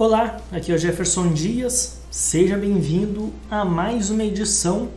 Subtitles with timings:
[0.00, 1.98] Olá, aqui é o Jefferson Dias.
[2.10, 4.88] Seja bem-vindo a mais uma edição,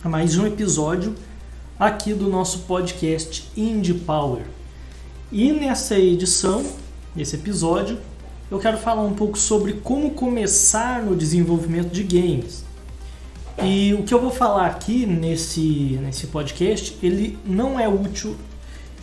[0.00, 1.16] a mais um episódio
[1.76, 4.44] aqui do nosso podcast Indie Power.
[5.32, 6.64] E nessa edição,
[7.16, 7.98] nesse episódio,
[8.48, 12.64] eu quero falar um pouco sobre como começar no desenvolvimento de games.
[13.60, 18.36] E o que eu vou falar aqui nesse, nesse podcast, ele não é útil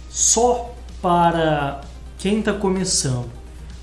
[0.10, 1.82] só para
[2.18, 3.39] quem está começando.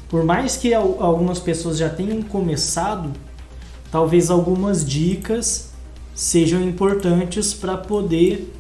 [0.09, 3.13] Por mais que algumas pessoas já tenham começado,
[3.91, 5.73] talvez algumas dicas
[6.15, 8.53] sejam importantes para poder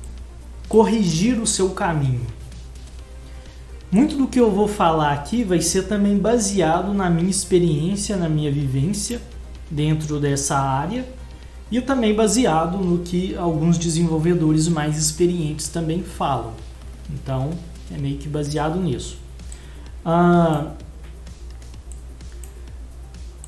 [0.69, 2.27] corrigir o seu caminho.
[3.91, 8.29] Muito do que eu vou falar aqui vai ser também baseado na minha experiência, na
[8.29, 9.21] minha vivência
[9.71, 11.07] dentro dessa área
[11.71, 16.53] e também baseado no que alguns desenvolvedores mais experientes também falam.
[17.11, 17.51] Então,
[17.95, 19.19] é meio que baseado nisso.
[20.05, 20.73] Ah,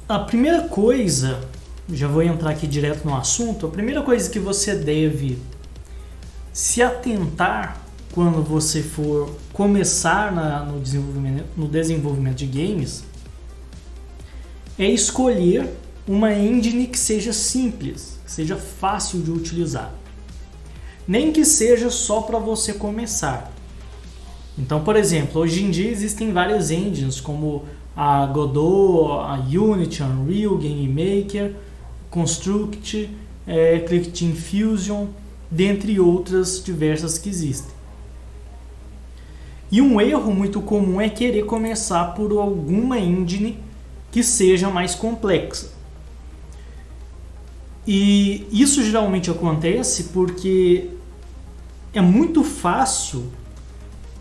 [0.09, 1.39] a primeira coisa,
[1.92, 5.39] já vou entrar aqui direto no assunto, a primeira coisa que você deve
[6.50, 7.78] se atentar
[8.12, 13.05] quando você for começar na, no, desenvolvimento, no desenvolvimento de games
[14.78, 15.69] é escolher
[16.06, 19.93] uma engine que seja simples, que seja fácil de utilizar.
[21.06, 23.53] Nem que seja só para você começar.
[24.56, 27.67] Então, por exemplo, hoje em dia existem várias engines como
[28.00, 31.56] a Godot, a Unity, Unreal, Game Maker,
[32.08, 33.10] Construct,
[33.44, 35.08] é, Eclectic Fusion,
[35.50, 37.72] dentre outras diversas que existem.
[39.69, 43.58] E um erro muito comum é querer começar por alguma engine
[44.12, 45.72] que seja mais complexa.
[47.84, 50.91] E isso geralmente acontece porque
[51.92, 53.26] é muito fácil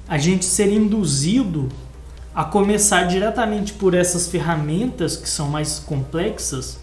[0.08, 1.70] a gente ser induzido
[2.38, 6.78] a começar diretamente por essas ferramentas que são mais complexas,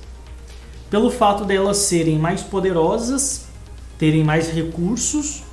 [0.90, 3.44] pelo fato delas serem mais poderosas,
[3.96, 5.44] terem mais recursos.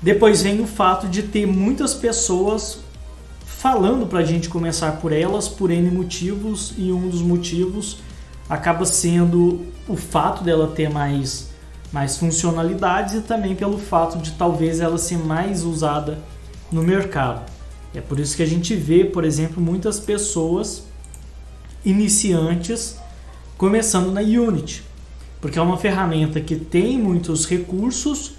[0.00, 2.78] Depois vem o fato de ter muitas pessoas
[3.44, 7.98] falando para a gente começar por elas por N motivos e um dos motivos
[8.48, 11.48] acaba sendo o fato dela ter mais,
[11.90, 16.20] mais funcionalidades e também pelo fato de talvez ela ser mais usada
[16.70, 17.53] no mercado.
[17.94, 20.84] É por isso que a gente vê, por exemplo, muitas pessoas
[21.84, 22.96] iniciantes
[23.56, 24.82] começando na Unity,
[25.40, 28.32] porque é uma ferramenta que tem muitos recursos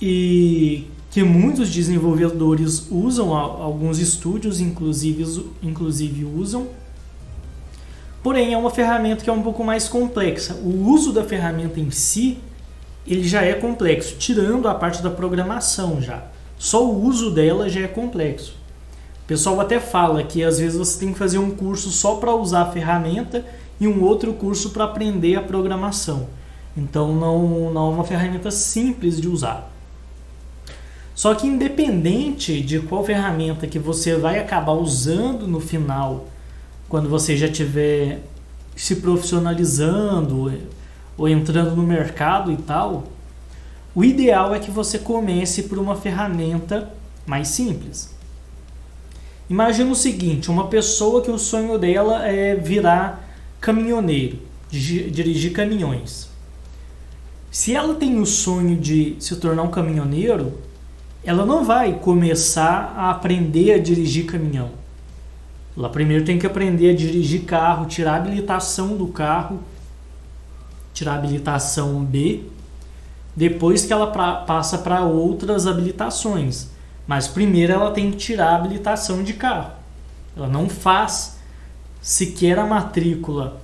[0.00, 6.68] e que muitos desenvolvedores usam, alguns estúdios inclusive, inclusive usam.
[8.22, 10.54] Porém, é uma ferramenta que é um pouco mais complexa.
[10.56, 12.38] O uso da ferramenta em si,
[13.06, 16.26] ele já é complexo, tirando a parte da programação já.
[16.58, 18.57] Só o uso dela já é complexo.
[19.28, 22.62] Pessoal até fala que às vezes você tem que fazer um curso só para usar
[22.62, 23.44] a ferramenta
[23.78, 26.28] e um outro curso para aprender a programação.
[26.74, 29.70] Então não, não é uma ferramenta simples de usar.
[31.14, 36.26] Só que independente de qual ferramenta que você vai acabar usando no final,
[36.88, 38.22] quando você já estiver
[38.74, 40.58] se profissionalizando
[41.18, 43.04] ou entrando no mercado e tal,
[43.94, 46.90] o ideal é que você comece por uma ferramenta
[47.26, 48.16] mais simples.
[49.48, 53.24] Imagina o seguinte: uma pessoa que o sonho dela é virar
[53.60, 54.38] caminhoneiro,
[54.70, 56.28] dirigir caminhões.
[57.50, 60.58] Se ela tem o sonho de se tornar um caminhoneiro,
[61.24, 64.70] ela não vai começar a aprender a dirigir caminhão.
[65.76, 69.60] Ela primeiro tem que aprender a dirigir carro, tirar a habilitação do carro,
[70.92, 72.42] tirar a habilitação B,
[73.34, 76.68] depois que ela pra, passa para outras habilitações.
[77.08, 79.72] Mas primeiro ela tem que tirar a habilitação de carro.
[80.36, 81.38] Ela não faz
[82.02, 83.60] sequer a matrícula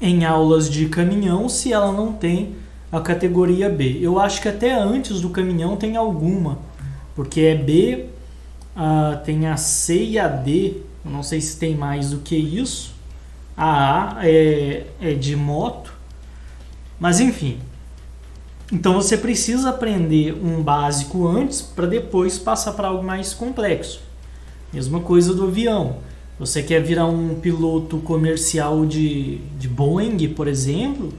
[0.00, 2.56] em aulas de caminhão se ela não tem
[2.90, 3.98] a categoria B.
[4.00, 6.58] Eu acho que até antes do caminhão tem alguma,
[7.14, 8.06] porque é B,
[8.74, 10.78] uh, tem a C e a D.
[11.04, 12.94] Eu não sei se tem mais do que isso.
[13.54, 15.92] A A é, é de moto,
[16.98, 17.58] mas enfim,
[18.70, 24.00] então você precisa aprender um básico antes para depois passar para algo mais complexo.
[24.72, 25.96] Mesma coisa do avião.
[26.38, 31.12] Você quer virar um piloto comercial de, de Boeing, por exemplo?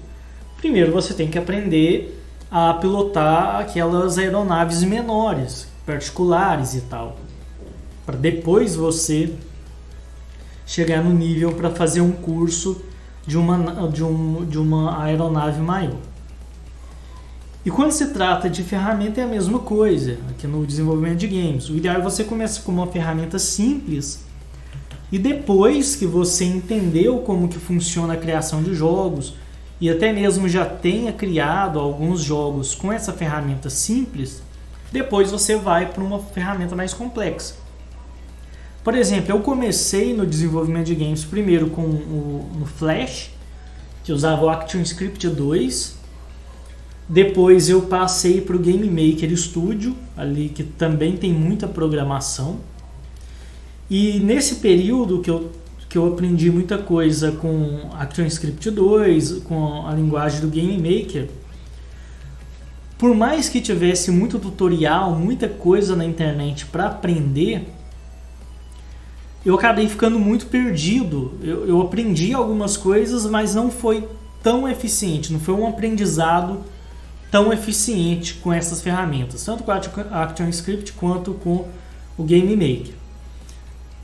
[0.58, 7.18] Primeiro você tem que aprender a pilotar aquelas aeronaves menores, particulares e tal.
[8.06, 9.34] Para depois você
[10.66, 12.80] chegar no nível para fazer um curso
[13.26, 15.98] de uma, de, um, de uma aeronave maior.
[17.70, 21.70] E quando se trata de ferramenta é a mesma coisa, aqui no desenvolvimento de games.
[21.70, 24.26] O ideal é você começar com uma ferramenta simples
[25.12, 29.36] E depois que você entendeu como que funciona a criação de jogos
[29.80, 34.42] e até mesmo já tenha criado alguns jogos com essa ferramenta simples,
[34.92, 37.54] depois você vai para uma ferramenta mais complexa.
[38.84, 43.30] Por exemplo, eu comecei no desenvolvimento de games primeiro com o no Flash,
[44.04, 45.99] que usava o ActionScript 2.
[47.10, 52.58] Depois eu passei para o Game Maker Studio, ali que também tem muita programação.
[53.90, 55.50] E nesse período que eu,
[55.90, 61.28] que eu aprendi muita coisa com ActionScript 2, com a linguagem do Game Maker,
[62.96, 67.66] por mais que tivesse muito tutorial, muita coisa na internet para aprender,
[69.44, 71.34] eu acabei ficando muito perdido.
[71.42, 74.08] Eu, eu, aprendi algumas coisas, mas não foi
[74.44, 76.60] tão eficiente, não foi um aprendizado
[77.32, 81.68] tão eficiente com essas ferramentas, tanto com a ActionScript quanto com
[82.18, 82.94] o Game Maker.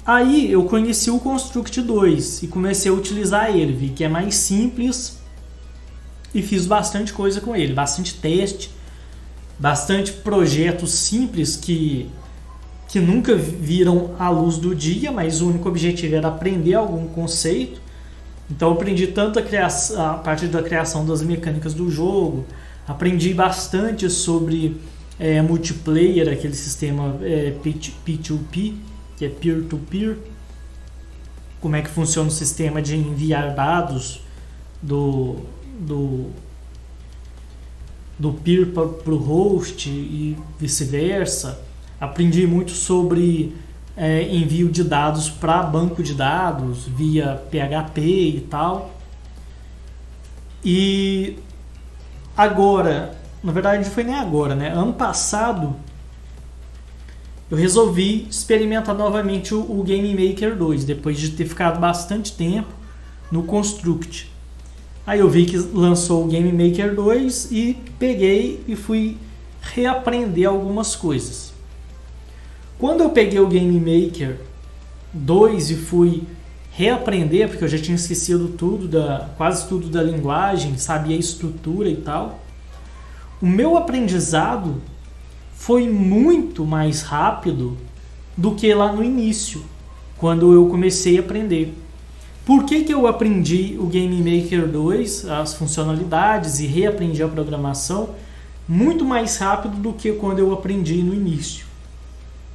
[0.06, 4.36] Aí eu conheci o Construct 2 e comecei a utilizar ele, vi que é mais
[4.36, 5.18] simples
[6.33, 8.69] e fiz bastante coisa com ele, bastante teste,
[9.57, 12.07] bastante projetos simples que,
[12.88, 17.81] que nunca viram a luz do dia, mas o único objetivo era aprender algum conceito.
[18.51, 22.45] Então eu aprendi tanto a, criação, a parte da criação das mecânicas do jogo,
[22.88, 24.80] aprendi bastante sobre
[25.20, 28.76] é, multiplayer, aquele sistema é, P2P,
[29.18, 30.18] que é peer-to-peer,
[31.62, 34.22] como é que funciona o sistema de enviar dados
[34.82, 35.38] do,
[35.80, 36.30] do,
[38.20, 41.60] do peer para o host e vice-versa.
[42.00, 43.56] Aprendi muito sobre
[43.98, 48.94] é, envio de dados para banco de dados via PHP e tal.
[50.64, 51.40] E
[52.36, 54.70] agora, na verdade não foi nem agora, né?
[54.70, 55.76] Ano passado
[57.50, 62.74] eu resolvi experimentar novamente o, o Game Maker 2, depois de ter ficado bastante tempo
[63.32, 64.32] no Construct.
[65.06, 69.18] Aí eu vi que lançou o Game Maker 2 e peguei e fui
[69.62, 71.54] reaprender algumas coisas.
[72.80, 74.40] Quando eu peguei o Game Maker
[75.14, 76.24] 2 e fui
[76.75, 81.89] reaprender, porque eu já tinha esquecido tudo da quase tudo da linguagem, sabia a estrutura
[81.89, 82.39] e tal.
[83.42, 84.81] O meu aprendizado
[85.56, 87.77] foi muito mais rápido
[88.36, 89.63] do que lá no início,
[90.18, 91.74] quando eu comecei a aprender.
[92.45, 98.10] Por que, que eu aprendi o Game Maker 2, as funcionalidades e reaprendi a programação
[98.68, 101.66] muito mais rápido do que quando eu aprendi no início?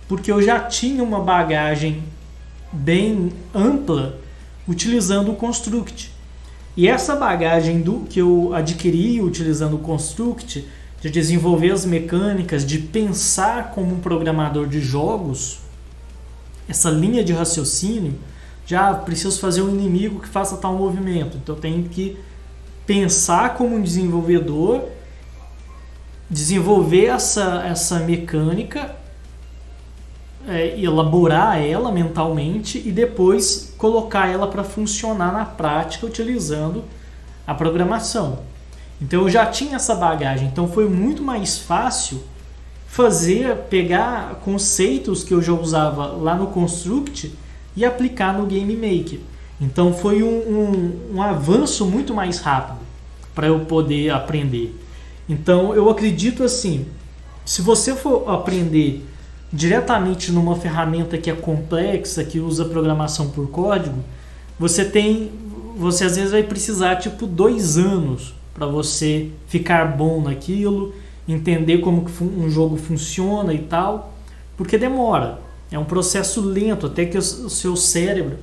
[0.06, 2.02] Porque eu já tinha uma bagagem
[2.72, 4.18] bem ampla
[4.66, 6.12] utilizando o Construct.
[6.76, 10.66] E essa bagagem do que eu adquiri utilizando o Construct
[11.00, 15.58] de desenvolver as mecânicas, de pensar como um programador de jogos,
[16.68, 18.14] essa linha de raciocínio,
[18.66, 21.36] já preciso fazer um inimigo que faça tal movimento.
[21.36, 22.16] Então eu tenho que
[22.86, 24.84] pensar como um desenvolvedor,
[26.28, 28.94] desenvolver essa, essa mecânica,
[30.50, 36.82] é, elaborar ela mentalmente e depois colocar ela para funcionar na prática utilizando
[37.46, 38.40] a programação.
[39.00, 42.20] Então eu já tinha essa bagagem, então foi muito mais fácil
[42.86, 47.32] fazer, pegar conceitos que eu já usava lá no Construct
[47.76, 49.20] e aplicar no Game Maker.
[49.60, 52.80] Então foi um, um, um avanço muito mais rápido
[53.34, 54.74] para eu poder aprender.
[55.28, 56.86] Então eu acredito assim,
[57.44, 59.06] se você for aprender
[59.52, 63.98] diretamente numa ferramenta que é complexa, que usa programação por código,
[64.58, 65.30] você tem,
[65.76, 70.94] você às vezes vai precisar tipo dois anos para você ficar bom naquilo,
[71.26, 74.14] entender como que um jogo funciona e tal,
[74.56, 75.38] porque demora.
[75.70, 78.38] É um processo lento até que o seu cérebro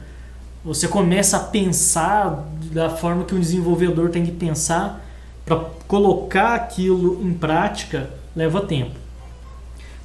[0.63, 5.05] você começa a pensar da forma que um desenvolvedor tem que pensar
[5.45, 9.06] para colocar aquilo em prática leva tempo.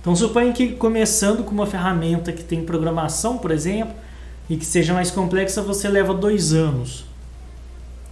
[0.02, 3.94] Então suponha que começando com uma ferramenta que tem programação, por exemplo,
[4.50, 7.04] e que seja mais complexa, você leva dois anos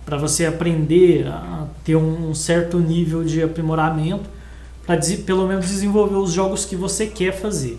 [0.06, 4.30] para você aprender a ter um certo nível de aprimoramento
[4.86, 7.76] para pelo menos desenvolver os jogos que você quer fazer.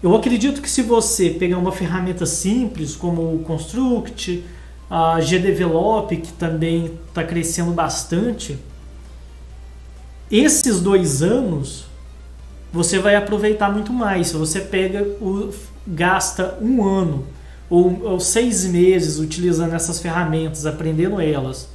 [0.00, 4.44] Eu acredito que se você pegar uma ferramenta simples como o Construct,
[4.88, 8.56] a GDevelop, que também está crescendo bastante,
[10.30, 11.86] esses dois anos
[12.72, 14.28] você vai aproveitar muito mais.
[14.28, 15.52] Se você pega o
[15.86, 17.24] gasta um ano
[17.70, 21.68] ou, ou seis meses utilizando essas ferramentas, aprendendo elas.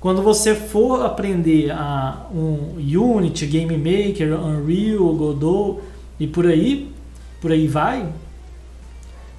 [0.00, 5.80] Quando você for aprender a um Unity, Game Maker, Unreal, Godot
[6.20, 6.92] e por aí,
[7.40, 8.08] por aí vai,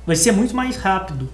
[0.05, 1.29] vai ser muito mais rápido,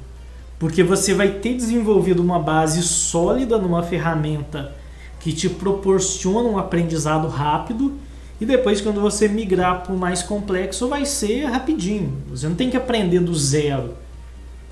[0.60, 4.76] porque você vai ter desenvolvido uma base sólida numa ferramenta
[5.20, 7.94] que te proporciona um aprendizado rápido
[8.40, 12.14] e depois quando você migrar para o mais complexo vai ser rapidinho.
[12.30, 13.96] Você não tem que aprender do zero.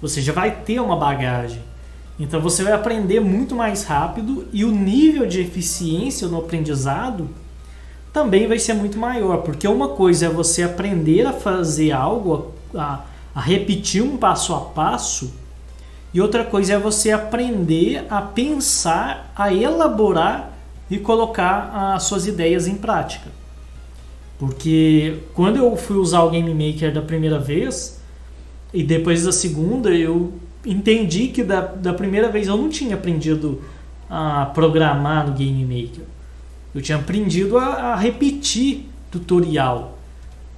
[0.01, 1.61] Você já vai ter uma bagagem.
[2.19, 7.29] Então você vai aprender muito mais rápido e o nível de eficiência no aprendizado
[8.11, 13.01] também vai ser muito maior, porque uma coisa é você aprender a fazer algo, a,
[13.33, 15.33] a repetir um passo a passo,
[16.13, 20.51] e outra coisa é você aprender a pensar, a elaborar
[20.91, 23.31] e colocar as suas ideias em prática.
[24.45, 28.01] Porque quando eu fui usar o Game Maker da primeira vez,
[28.73, 30.33] e depois da segunda, eu
[30.65, 33.61] entendi que da, da primeira vez eu não tinha aprendido
[34.09, 36.03] a programar no Game Maker.
[36.75, 39.97] Eu tinha aprendido a, a repetir tutorial.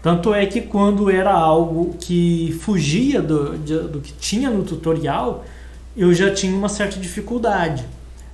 [0.02, 5.46] Tanto é que quando era algo que fugia do, de, do que tinha no tutorial,
[5.96, 7.86] eu já tinha uma certa dificuldade.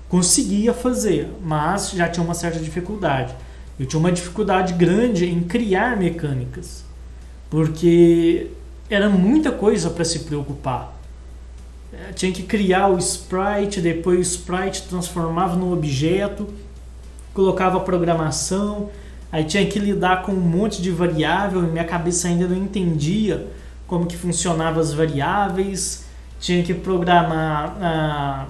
[0.07, 3.35] Conseguia fazer, mas já tinha uma certa dificuldade.
[3.79, 6.83] Eu tinha uma dificuldade grande em criar mecânicas,
[7.49, 8.47] porque
[8.89, 10.93] era muita coisa para se preocupar.
[11.93, 16.47] É, tinha que criar o sprite, depois o sprite transformava num objeto,
[17.33, 18.89] colocava programação,
[19.31, 23.47] aí tinha que lidar com um monte de variável, e minha cabeça ainda não entendia
[23.87, 26.05] como que funcionavam as variáveis,
[26.39, 28.47] tinha que programar a,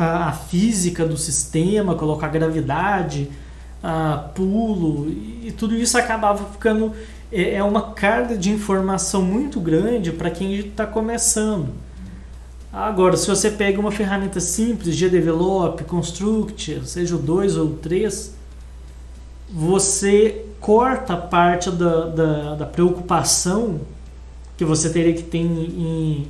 [0.00, 3.30] a, a física do sistema, colocar gravidade,
[3.82, 6.92] a pulo, e tudo isso acabava ficando
[7.32, 11.68] é, é uma carga de informação muito grande para quem está começando.
[12.72, 18.34] Agora, se você pega uma ferramenta simples, GDevelop, Construct, seja o 2 ou o 3,
[19.52, 23.80] você corta parte da, da, da, preocupação
[24.56, 26.28] que você teria que ter em,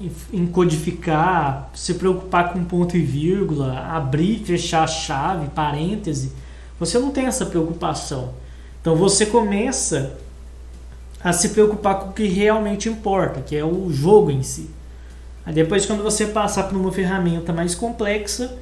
[0.00, 6.32] em, codificar, se preocupar com ponto e vírgula, abrir fechar a chave, parêntese.
[6.78, 8.34] Você não tem essa preocupação.
[8.80, 10.16] Então você começa
[11.22, 14.68] a se preocupar com o que realmente importa, que é o jogo em si.
[15.46, 18.56] Aí depois, quando você passar por uma ferramenta mais complexa,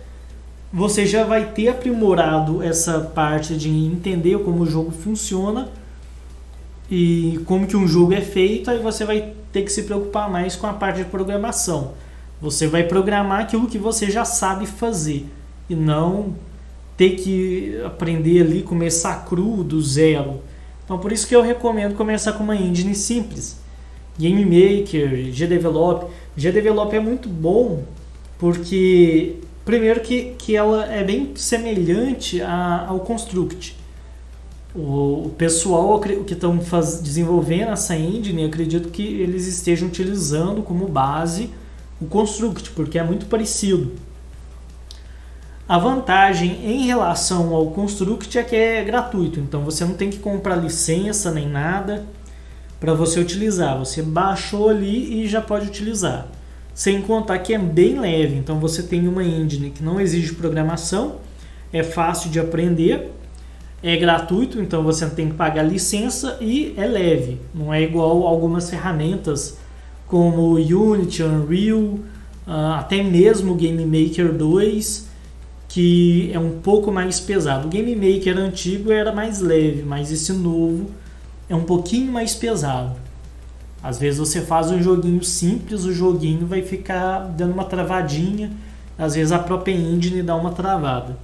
[0.73, 5.69] você já vai ter aprimorado essa parte de entender como o jogo funciona
[6.91, 10.57] e como que um jogo é feito, aí você vai ter que se preocupar mais
[10.57, 11.93] com a parte de programação.
[12.41, 15.27] Você vai programar aquilo que você já sabe fazer
[15.69, 16.35] e não
[16.97, 20.41] ter que aprender ali, começar cru do zero.
[20.85, 23.61] Então por isso que eu recomendo começar com uma engine simples.
[24.19, 26.07] Game Maker, GDevelop.
[26.37, 27.85] GDevelop é muito bom
[28.39, 33.77] porque primeiro que, que ela é bem semelhante a, ao Construct.
[34.75, 36.59] O, pessoal que estão
[37.03, 41.51] desenvolvendo essa engine, acredito que eles estejam utilizando como base
[42.01, 43.93] o Construct, porque é muito parecido.
[45.69, 50.19] A vantagem em relação ao Construct é que é gratuito, então você não tem que
[50.19, 52.05] comprar licença nem nada
[52.81, 53.79] para você utilizar.
[53.79, 56.27] Você baixou ali e já pode utilizar.
[56.75, 61.17] Sem contar que é bem leve, então você tem uma engine que não exige programação,
[61.73, 63.13] é fácil de aprender,
[63.83, 67.41] é gratuito, então você não tem que pagar licença e é leve.
[67.55, 69.59] Não é igual algumas ferramentas
[70.07, 71.99] como Unity, Unreal,
[72.47, 75.13] ah, até mesmo Game Maker 2
[75.73, 77.67] que é um pouco mais pesado.
[77.67, 80.91] O Game Maker antigo era mais leve, mas esse novo
[81.49, 82.95] é um pouquinho mais pesado.
[83.83, 88.53] Às vezes você faz um joguinho simples, o joguinho vai ficar dando uma travadinha,
[88.99, 91.17] às vezes a própria engine dá uma travada.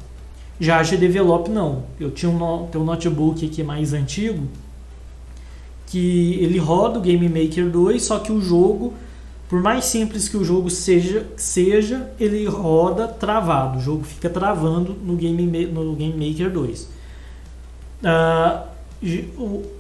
[0.61, 1.85] Já a G-Develop não.
[2.01, 4.47] Eu tinha um, um notebook aqui mais antigo
[5.87, 8.93] que ele roda o Game Maker 2, só que o jogo
[9.49, 13.79] por mais simples que o jogo seja, seja ele roda travado.
[13.79, 16.83] O jogo fica travando no Game, no Game Maker 2.
[16.83, 16.89] Uh,
[18.05, 18.65] ah,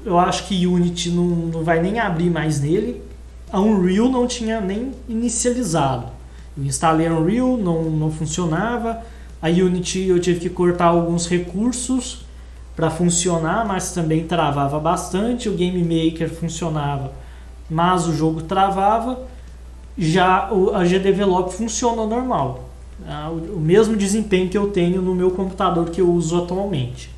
[0.05, 3.03] eu acho que Unity não, não vai nem abrir mais nele.
[3.53, 6.07] A Unreal não tinha nem inicializado.
[6.57, 9.03] Eu instalei a Unreal, não, não funcionava.
[9.41, 12.25] A Unity eu tive que cortar alguns recursos
[12.75, 15.49] para funcionar, mas também travava bastante.
[15.49, 17.13] O Game Maker funcionava,
[17.69, 19.21] mas o jogo travava.
[19.97, 22.69] Já a GDevelop funciona normal.
[23.05, 23.31] Tá?
[23.31, 27.11] O mesmo desempenho que eu tenho no meu computador que eu uso atualmente.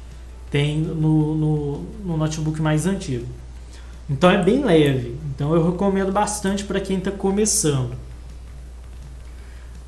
[0.51, 3.27] Tem no, no, no notebook mais antigo.
[4.09, 5.17] Então é bem leve.
[5.35, 7.93] Então eu recomendo bastante para quem está começando.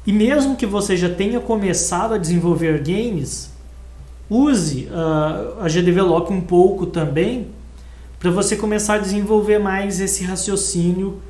[0.07, 3.53] E mesmo que você já tenha começado a desenvolver games,
[4.29, 7.49] use uh, a GDevelop um pouco também
[8.19, 11.21] para você começar a desenvolver mais esse raciocínio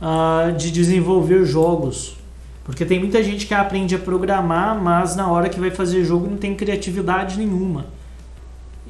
[0.00, 2.16] uh, de desenvolver jogos.
[2.64, 6.28] Porque tem muita gente que aprende a programar, mas na hora que vai fazer jogo
[6.28, 7.86] não tem criatividade nenhuma.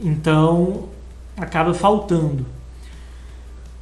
[0.00, 0.88] Então
[1.36, 2.46] acaba faltando.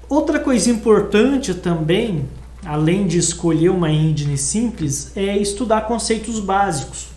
[0.09, 2.25] Outra coisa importante também,
[2.65, 7.09] além de escolher uma engine simples, é estudar conceitos básicos.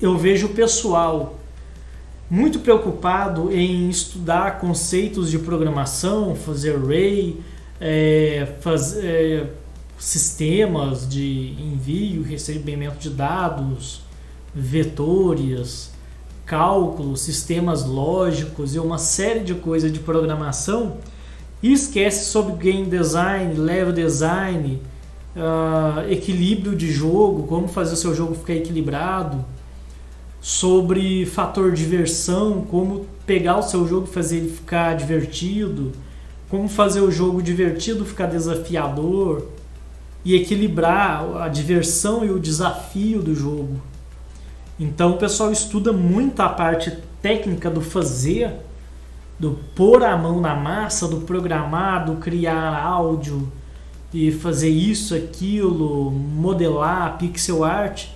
[0.00, 1.38] Eu vejo o pessoal
[2.30, 7.40] muito preocupado em estudar conceitos de programação, fazer array,
[7.80, 8.46] é,
[9.02, 9.46] é,
[9.98, 14.02] sistemas de envio recebimento de dados,
[14.54, 15.90] vetores,
[16.44, 20.98] cálculos, sistemas lógicos e uma série de coisas de programação
[21.62, 24.82] e esquece sobre game design, level design,
[25.36, 29.44] uh, equilíbrio de jogo, como fazer o seu jogo ficar equilibrado,
[30.40, 35.92] sobre fator diversão, como pegar o seu jogo e fazer ele ficar divertido,
[36.48, 39.46] como fazer o jogo divertido ficar desafiador
[40.24, 43.80] e equilibrar a diversão e o desafio do jogo.
[44.78, 48.52] Então o pessoal estuda muito a parte técnica do fazer,
[49.38, 53.50] do pôr a mão na massa, do programar, do criar áudio
[54.12, 58.06] e fazer isso, aquilo, modelar, pixel art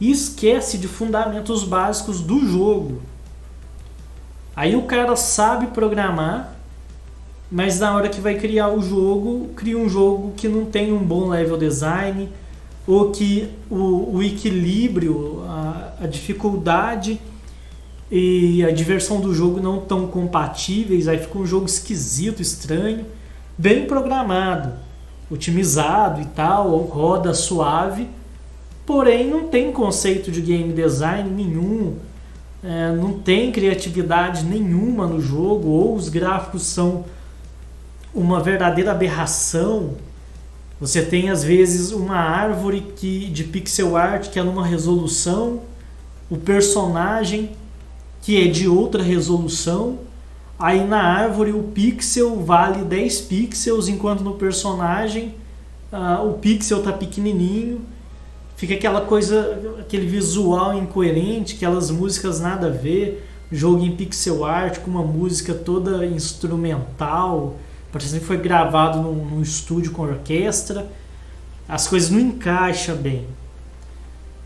[0.00, 3.00] e esquece de fundamentos básicos do jogo.
[4.54, 6.56] Aí o cara sabe programar,
[7.50, 10.98] mas na hora que vai criar o jogo, cria um jogo que não tem um
[10.98, 12.28] bom level design,
[12.86, 17.20] ou que o, o equilíbrio, a, a, dificuldade
[18.14, 23.06] e a diversão do jogo não estão compatíveis, aí fica um jogo esquisito, estranho,
[23.56, 24.74] bem programado,
[25.30, 28.06] otimizado e tal, roda suave,
[28.84, 31.96] porém não tem conceito de game design nenhum,
[32.62, 37.06] é, não tem criatividade nenhuma no jogo, ou os gráficos são
[38.14, 39.94] uma verdadeira aberração.
[40.78, 45.62] Você tem às vezes uma árvore que, de pixel art que é numa resolução,
[46.28, 47.61] o personagem
[48.22, 49.98] que é de outra resolução,
[50.58, 55.34] aí na árvore o pixel vale 10 pixels, enquanto no personagem
[55.92, 57.82] uh, o pixel está pequenininho.
[58.56, 64.78] Fica aquela coisa, aquele visual incoerente, aquelas músicas nada a ver, jogo em pixel art
[64.78, 67.58] com uma música toda instrumental
[67.92, 70.90] Parece que foi gravado num, num estúdio com orquestra.
[71.68, 73.26] As coisas não encaixam bem.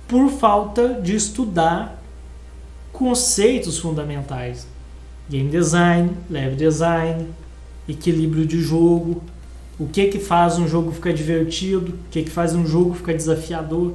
[0.08, 2.02] Por falta de estudar
[2.96, 4.66] conceitos fundamentais.
[5.28, 7.28] Game design, level design,
[7.88, 9.22] equilíbrio de jogo,
[9.78, 13.12] o que que faz um jogo ficar divertido, o que que faz um jogo ficar
[13.12, 13.94] desafiador.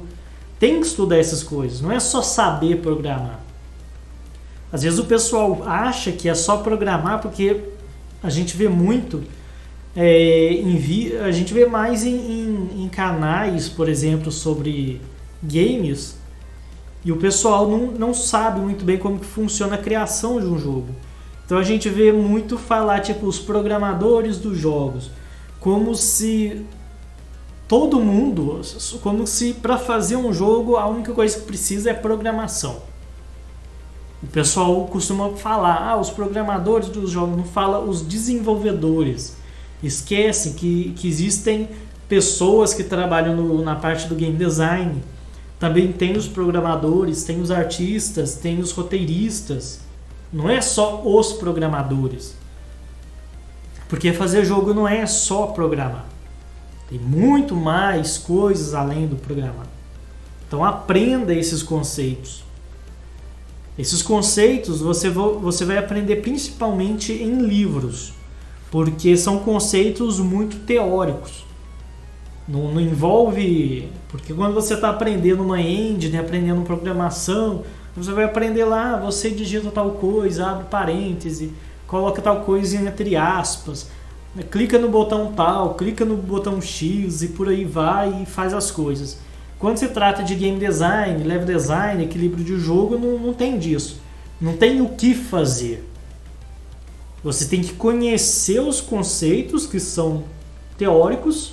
[0.58, 3.40] Tem que estudar essas coisas, não é só saber programar.
[4.72, 7.60] Às vezes o pessoal acha que é só programar porque
[8.22, 9.22] a gente vê muito
[9.94, 15.00] é, em, a gente vê mais em, em, em, canais, por exemplo, sobre
[15.42, 16.16] games,
[17.04, 20.58] e o pessoal não, não sabe muito bem como que funciona a criação de um
[20.58, 20.88] jogo.
[21.44, 25.10] Então a gente vê muito falar, tipo, os programadores dos jogos,
[25.58, 26.64] como se
[27.66, 28.60] todo mundo,
[29.02, 32.82] como se para fazer um jogo a única coisa que precisa é programação.
[34.22, 39.36] O pessoal costuma falar, ah, os programadores dos jogos, não fala os desenvolvedores
[39.82, 41.68] esquecem que, que existem
[42.08, 45.02] pessoas que trabalham no, na parte do game design.
[45.62, 49.78] Também tem os programadores, tem os artistas, tem os roteiristas.
[50.32, 52.34] Não é só os programadores.
[53.88, 56.04] Porque fazer jogo não é só programar.
[56.88, 59.68] Tem muito mais coisas além do programar.
[60.48, 62.42] Então aprenda esses conceitos.
[63.78, 68.12] Esses conceitos você, você vai aprender principalmente em livros
[68.68, 71.44] porque são conceitos muito teóricos.
[72.46, 73.88] Não, não envolve.
[74.08, 77.62] Porque quando você está aprendendo uma engine, aprendendo programação,
[77.96, 81.52] você vai aprender lá, você digita tal coisa, abre parêntese,
[81.86, 83.90] coloca tal coisa entre aspas,
[84.50, 88.70] clica no botão tal, clica no botão X e por aí vai e faz as
[88.70, 89.18] coisas.
[89.58, 94.00] Quando se trata de game design, level design, equilíbrio de jogo, não, não tem disso.
[94.40, 95.88] Não tem o que fazer.
[97.22, 100.24] Você tem que conhecer os conceitos que são
[100.76, 101.52] teóricos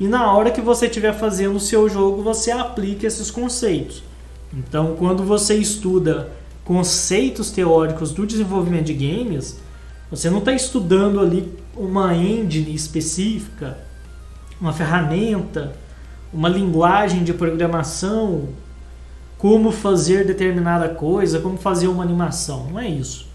[0.00, 4.02] e na hora que você estiver fazendo o seu jogo, você aplica esses conceitos.
[4.50, 6.32] Então, quando você estuda
[6.64, 9.60] conceitos teóricos do desenvolvimento de games,
[10.10, 13.76] você não está estudando ali uma engine específica,
[14.58, 15.76] uma ferramenta,
[16.32, 18.48] uma linguagem de programação,
[19.36, 22.68] como fazer determinada coisa, como fazer uma animação.
[22.70, 23.26] Não é isso.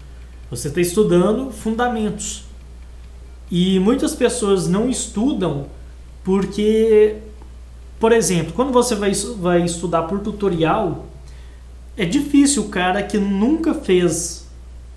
[0.50, 2.44] Você está estudando fundamentos.
[3.48, 5.66] E muitas pessoas não estudam
[6.26, 7.18] porque,
[8.00, 11.06] por exemplo, quando você vai, vai estudar por tutorial,
[11.96, 14.44] é difícil o cara que nunca fez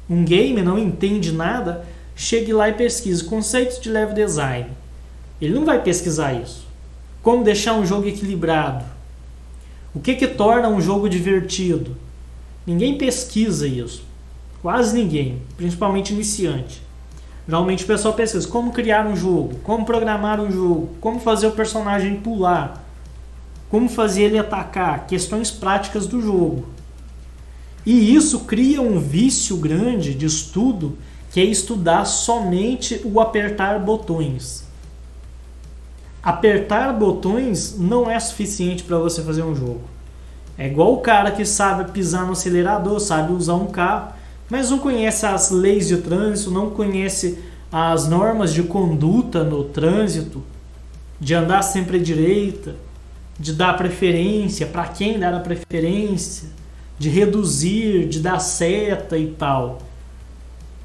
[0.09, 4.71] um game, não entende nada, chegue lá e pesquise conceitos de level design.
[5.39, 6.65] Ele não vai pesquisar isso.
[7.21, 8.83] Como deixar um jogo equilibrado?
[9.93, 11.95] O que, que torna um jogo divertido?
[12.65, 14.01] Ninguém pesquisa isso.
[14.63, 16.81] Quase ninguém, principalmente iniciante.
[17.49, 21.51] Geralmente o pessoal pesquisa como criar um jogo, como programar um jogo, como fazer o
[21.51, 22.85] personagem pular,
[23.71, 26.67] como fazer ele atacar, questões práticas do jogo.
[27.83, 30.95] E isso cria um vício grande de estudo
[31.31, 34.63] que é estudar somente o apertar botões.
[36.21, 39.81] Apertar botões não é suficiente para você fazer um jogo.
[40.55, 44.18] É igual o cara que sabe pisar no acelerador, sabe usar um carro,
[44.49, 47.37] mas não conhece as leis de trânsito, não conhece
[47.71, 50.43] as normas de conduta no trânsito,
[51.19, 52.75] de andar sempre à direita,
[53.39, 56.49] de dar preferência, para quem dar a preferência,
[56.97, 59.79] de reduzir, de dar seta e tal.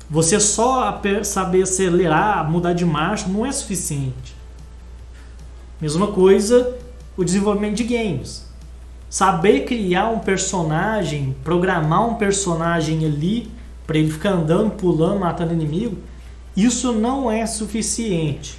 [0.09, 4.37] Você só saber acelerar, mudar de marcha não é suficiente.
[5.81, 6.77] Mesma coisa
[7.17, 8.44] o desenvolvimento de games.
[9.15, 13.49] Saber criar um personagem, programar um personagem ali
[13.87, 15.99] para ele ficar andando, pulando, matando inimigo,
[16.57, 18.59] isso não é suficiente.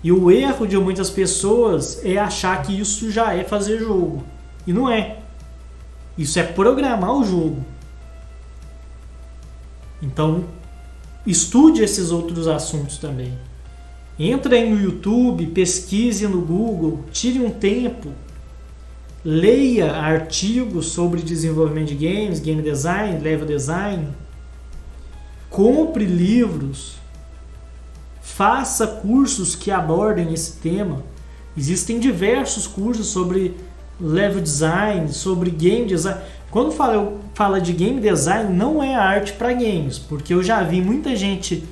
[0.00, 4.22] E o erro de muitas pessoas é achar que isso já é fazer jogo.
[4.64, 5.18] E não é.
[6.16, 7.64] Isso é programar o jogo.
[10.00, 10.44] Então,
[11.26, 13.36] estude esses outros assuntos também.
[14.16, 18.12] Entre aí no YouTube, pesquise no Google, tire um tempo,
[19.24, 24.08] leia artigos sobre desenvolvimento de games, game design, level design,
[25.48, 26.96] compre livros,
[28.20, 31.02] faça cursos que abordem esse tema.
[31.56, 33.54] Existem diversos cursos sobre
[34.00, 36.18] level design, sobre game design.
[36.50, 40.80] Quando fala, fala de game design, não é arte para games, porque eu já vi
[40.80, 41.64] muita gente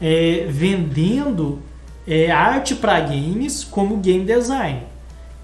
[0.00, 1.60] é, vendendo
[2.06, 4.93] é, arte para games como game design.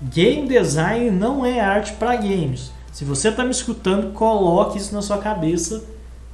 [0.03, 2.73] Game design não é arte para games.
[2.91, 5.85] Se você está me escutando, coloque isso na sua cabeça,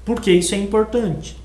[0.04, 1.36] porque isso é importante.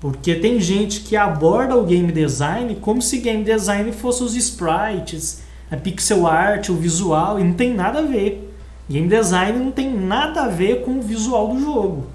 [0.00, 5.42] Porque tem gente que aborda o game design como se game design fosse os sprites,
[5.70, 8.52] a pixel art, o visual, e não tem nada a ver.
[8.90, 12.06] Game design não tem nada a ver com o visual do jogo.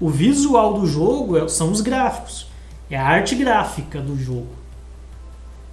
[0.00, 2.46] O visual do jogo é, são os gráficos,
[2.90, 4.48] é a arte gráfica do jogo.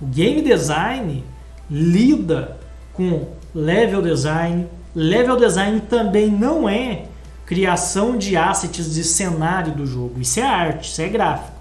[0.02, 1.24] O game design
[1.70, 2.58] lida
[2.94, 4.68] com level design.
[4.94, 7.06] Level design também não é
[7.46, 10.20] criação de assets de cenário do jogo.
[10.20, 11.58] Isso é arte, isso é gráfico.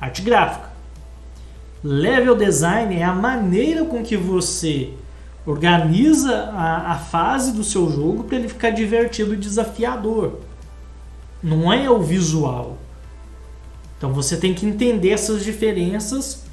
[0.00, 0.70] Arte gráfica.
[1.82, 4.92] Level design é a maneira com que você
[5.44, 10.40] organiza a, a fase do seu jogo para ele ficar divertido e desafiador.
[11.42, 12.78] Não é o visual.
[13.98, 16.44] Então você tem que entender essas diferenças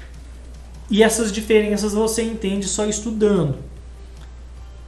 [0.90, 3.56] e essas diferenças você entende só estudando.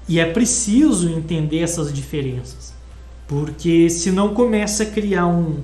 [0.08, 2.74] E é preciso entender essas diferenças.
[3.28, 5.60] Porque senão começa a criar um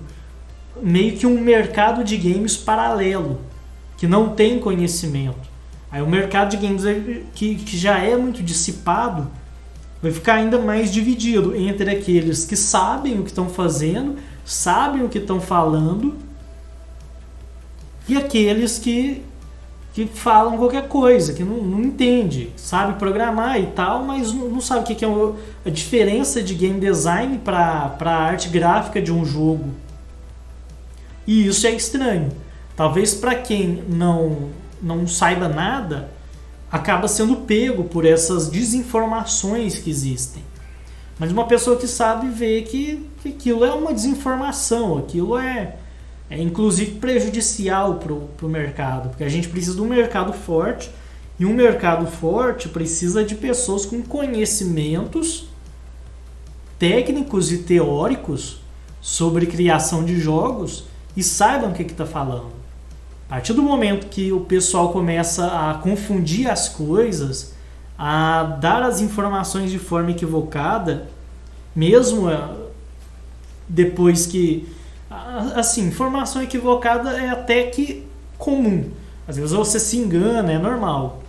[0.81, 3.40] meio que um mercado de games paralelo
[3.96, 5.48] que não tem conhecimento.
[5.90, 6.83] Aí o mercado de games
[7.35, 9.29] que, que já é muito dissipado
[10.01, 15.09] vai ficar ainda mais dividido entre aqueles que sabem o que estão fazendo, sabem o
[15.09, 16.16] que estão falando
[18.09, 19.24] e aqueles que
[20.07, 24.81] que falam qualquer coisa, que não, não entende, sabe programar e tal, mas não, sabe
[24.81, 25.09] o que, que é
[25.67, 29.71] a diferença de game design para a arte gráfica de um jogo.
[31.27, 32.31] E isso é estranho.
[32.77, 36.11] Talvez para quem não, não saiba nada,
[36.71, 40.45] acaba sendo pego por essas desinformações que existem.
[41.19, 45.75] Mas uma pessoa que sabe vê que, que aquilo é uma desinformação, aquilo é
[46.31, 50.91] é inclusive prejudicial para o mercado, porque a gente precisa de um mercado forte
[51.38, 55.49] e um mercado forte precisa de pessoas com conhecimentos
[56.79, 58.61] técnicos e teóricos
[59.01, 60.85] sobre criação de jogos
[61.17, 62.53] e saibam o que está falando.
[63.27, 67.55] A partir do momento que o pessoal começa a confundir as coisas,
[67.99, 71.09] a dar as informações de forma equivocada,
[71.75, 72.49] mesmo eh,
[73.69, 74.67] depois que
[75.55, 78.05] assim, informação equivocada é até que
[78.37, 78.90] comum.
[79.27, 81.23] Às vezes você se engana, é normal.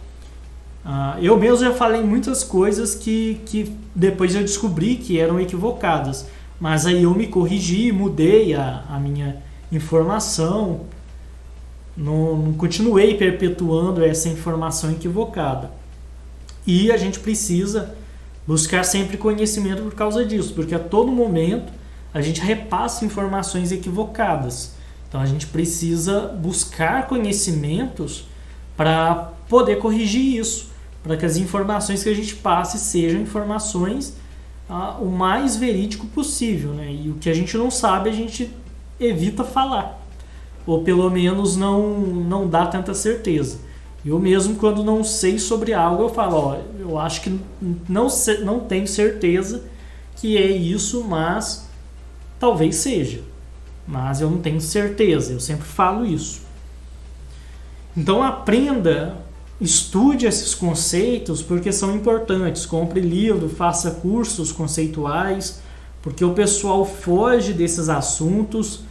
[0.86, 6.26] Uh, eu mesmo já falei muitas coisas que, que depois eu descobri que eram equivocadas.
[6.60, 10.82] Mas aí eu me corrigi, mudei a, a minha informação,
[11.96, 15.72] não, não continuei perpetuando essa informação equivocada.
[16.68, 17.96] E a gente precisa
[18.46, 21.72] buscar sempre conhecimento por causa disso, porque a todo momento
[22.14, 24.74] a gente repassa informações equivocadas.
[25.08, 28.28] Então a gente precisa buscar conhecimentos
[28.78, 30.70] para poder corrigir isso,
[31.04, 34.16] para que as informações que a gente passe sejam informações
[34.70, 36.94] ah, o mais verídico possível, né?
[36.94, 38.52] E o que a gente não sabe a gente
[39.00, 40.00] evita falar,
[40.66, 43.58] ou pelo menos não não dá tanta certeza.
[44.06, 47.40] Eu mesmo quando não sei sobre algo eu falo, ó, eu acho que
[47.90, 48.08] não
[48.44, 49.64] não tenho certeza
[50.16, 51.69] que é isso, mas
[52.40, 53.22] talvez seja.
[53.88, 56.42] Mas eu não tenho certeza, eu sempre falo isso.
[57.98, 59.18] Então aprenda
[59.62, 62.66] Estude esses conceitos porque são importantes.
[62.66, 65.62] Compre livro, faça cursos conceituais,
[66.02, 68.82] porque o pessoal foge desses assuntos.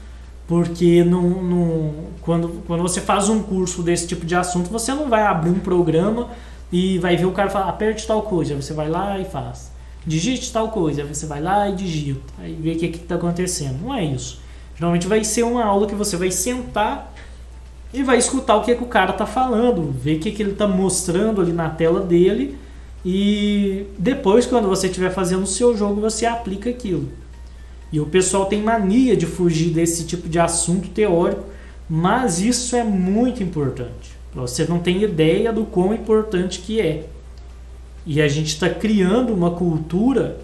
[0.47, 5.09] Porque não, não, quando, quando você faz um curso desse tipo de assunto, você não
[5.09, 6.29] vai abrir um programa
[6.73, 9.71] e vai ver o cara falar, aperte tal coisa, você vai lá e faz.
[10.09, 12.33] Digite tal coisa, aí você vai lá e digita.
[12.39, 13.83] Aí vê o que está acontecendo.
[13.83, 14.41] Não é isso.
[14.75, 17.15] Geralmente vai ser uma aula que você vai sentar
[17.93, 20.33] e vai escutar o que, é que o cara tá falando, ver o que, é
[20.33, 22.57] que ele tá mostrando ali na tela dele
[23.05, 27.09] e depois quando você estiver fazendo o seu jogo você aplica aquilo.
[27.93, 31.45] E o pessoal tem mania de fugir desse tipo de assunto teórico,
[31.89, 34.17] mas isso é muito importante.
[34.35, 37.07] Você não tem ideia do quão importante que é.
[38.11, 40.39] E a gente está criando uma cultura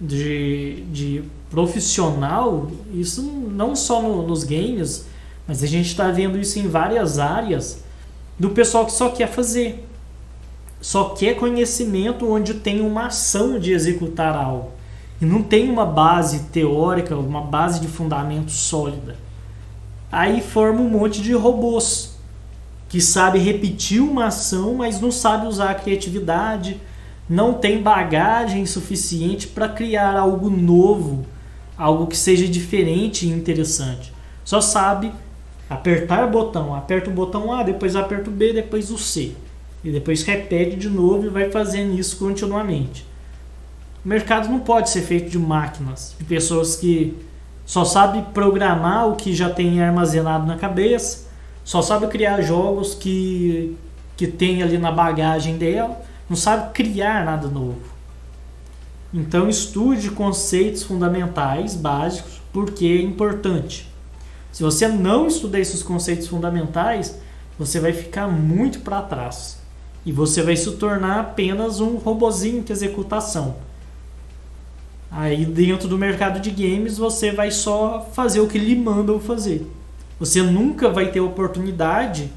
[0.00, 5.06] de, de profissional, isso não só no, nos games,
[5.46, 7.84] mas a gente está vendo isso em várias áreas
[8.36, 9.86] do pessoal que só quer fazer.
[10.80, 14.72] Só quer conhecimento onde tem uma ação de executar algo.
[15.20, 19.14] E não tem uma base teórica, uma base de fundamento sólida.
[20.10, 22.18] Aí forma um monte de robôs
[22.88, 26.80] que sabe repetir uma ação, mas não sabe usar a criatividade,
[27.28, 31.26] não tem bagagem suficiente para criar algo novo,
[31.76, 34.12] algo que seja diferente e interessante.
[34.44, 35.12] Só sabe
[35.68, 39.32] apertar o botão, aperta o botão A, depois aperta o B, depois o C.
[39.84, 43.06] E depois repete de novo e vai fazendo isso continuamente.
[44.04, 47.14] O mercado não pode ser feito de máquinas, de pessoas que
[47.66, 51.28] só sabem programar o que já tem armazenado na cabeça,
[51.62, 53.76] só sabe criar jogos que,
[54.16, 57.80] que tem ali na bagagem dela, não sabe criar nada novo.
[59.12, 63.88] Então estude conceitos fundamentais, básicos, porque é importante.
[64.52, 67.18] Se você não estudar esses conceitos fundamentais,
[67.58, 69.58] você vai ficar muito para trás.
[70.04, 73.56] E você vai se tornar apenas um robozinho de executação.
[75.10, 79.66] Aí dentro do mercado de games você vai só fazer o que lhe mandam fazer.
[80.20, 82.30] Você nunca vai ter oportunidade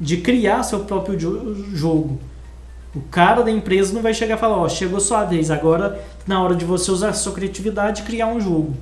[0.00, 1.18] de criar seu próprio
[1.74, 2.18] jogo.
[2.94, 6.04] O cara da empresa não vai chegar e falar, ó, oh, chegou sua vez, agora
[6.26, 8.74] na hora de você usar a sua criatividade e criar um jogo.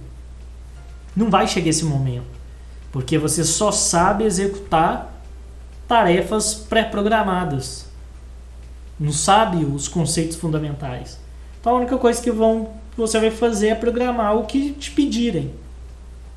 [1.15, 2.39] Não vai chegar esse momento
[2.93, 5.15] porque você só sabe executar
[5.87, 7.87] tarefas pré-programadas.
[8.99, 11.19] Não sabe os conceitos fundamentais.
[11.61, 15.55] Então a única coisa que vão, você vai fazer é programar o que te pedirem.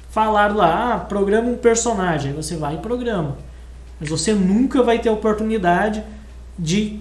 [0.09, 3.37] Falar lá, ah, programa um personagem, você vai e programa.
[3.99, 6.03] Mas você nunca vai ter oportunidade
[6.59, 6.99] de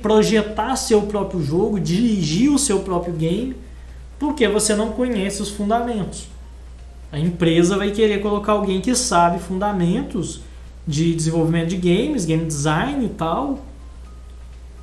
[0.00, 3.54] projetar seu próprio jogo, dirigir o seu próprio game,
[4.18, 6.26] porque você não conhece os fundamentos.
[7.12, 10.40] A empresa vai querer colocar alguém que sabe fundamentos
[10.86, 13.64] de desenvolvimento de games, game design e tal,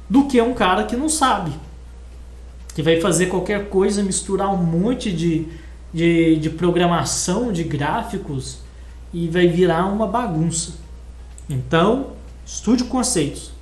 [0.08, 1.52] do que um cara que não sabe.
[2.76, 5.48] Que vai fazer qualquer coisa, misturar um monte de,
[5.94, 8.60] de, de programação, de gráficos
[9.12, 10.74] e vai virar uma bagunça.
[11.50, 12.12] Então,
[12.46, 13.55] estude conceitos.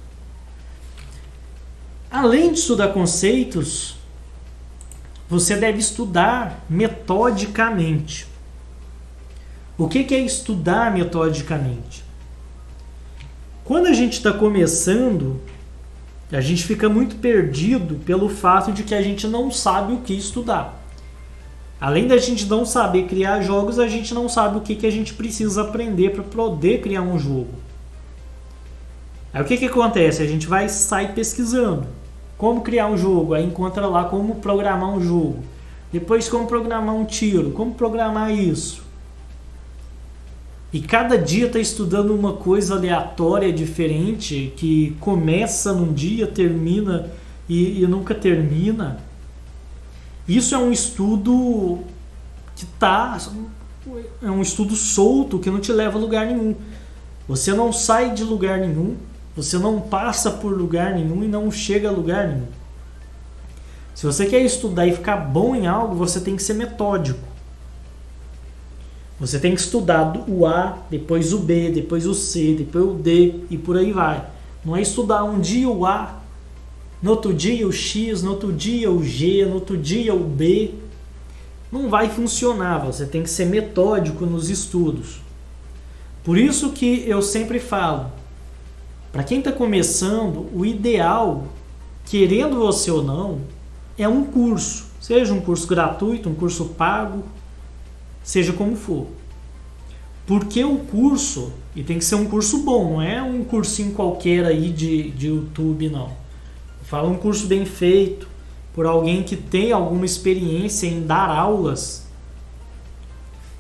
[2.14, 3.96] Além de estudar conceitos,
[5.28, 8.28] você deve estudar metodicamente.
[9.76, 12.04] O que é estudar metodicamente?
[13.64, 15.42] Quando a gente está começando,
[16.32, 20.14] a gente fica muito perdido pelo fato de que a gente não sabe o que
[20.14, 20.80] estudar.
[21.82, 24.92] Além da gente não saber criar jogos, a gente não sabe o que, que a
[24.92, 27.56] gente precisa aprender para poder criar um jogo.
[29.34, 30.22] Aí o que, que acontece?
[30.22, 32.03] A gente vai sair pesquisando
[32.44, 35.38] como criar um jogo, aí encontra lá como programar um jogo,
[35.94, 38.84] depois como programar um tiro, como programar isso.
[40.74, 47.10] E cada dia está estudando uma coisa aleatória, diferente, que começa num dia, termina
[47.48, 49.00] e, e nunca termina.
[50.28, 51.80] Isso é um estudo
[52.58, 53.18] que tá
[54.22, 56.56] é um estudo solto que não te leva a lugar nenhum.
[57.26, 58.98] Você não sai de lugar nenhum,
[59.36, 62.48] você não passa por lugar nenhum e não chega a lugar nenhum.
[63.96, 67.20] Se você quer estudar e ficar bom em algo, você tem que ser metódico.
[69.20, 73.36] Você tem que estudar o A, depois o B, depois o C, depois o D
[73.50, 74.26] e por aí vai.
[74.66, 76.20] Não é estudar um dia o A,
[77.02, 80.74] no outro dia o X, no outro dia o G, no outro dia o B.
[81.72, 85.22] Não vai funcionar, você tem que ser metódico nos estudos.
[86.24, 88.12] Por isso que eu sempre falo,
[89.14, 91.44] para quem está começando, o ideal,
[92.04, 93.42] querendo você ou não,
[93.96, 97.24] é um curso, seja um curso gratuito, um curso pago,
[98.24, 99.06] seja como for.
[100.26, 104.46] Porque o curso, e tem que ser um curso bom, não é um cursinho qualquer
[104.46, 106.10] aí de, de YouTube, não.
[106.82, 108.28] Fala um curso bem feito,
[108.74, 112.08] por alguém que tem alguma experiência em dar aulas,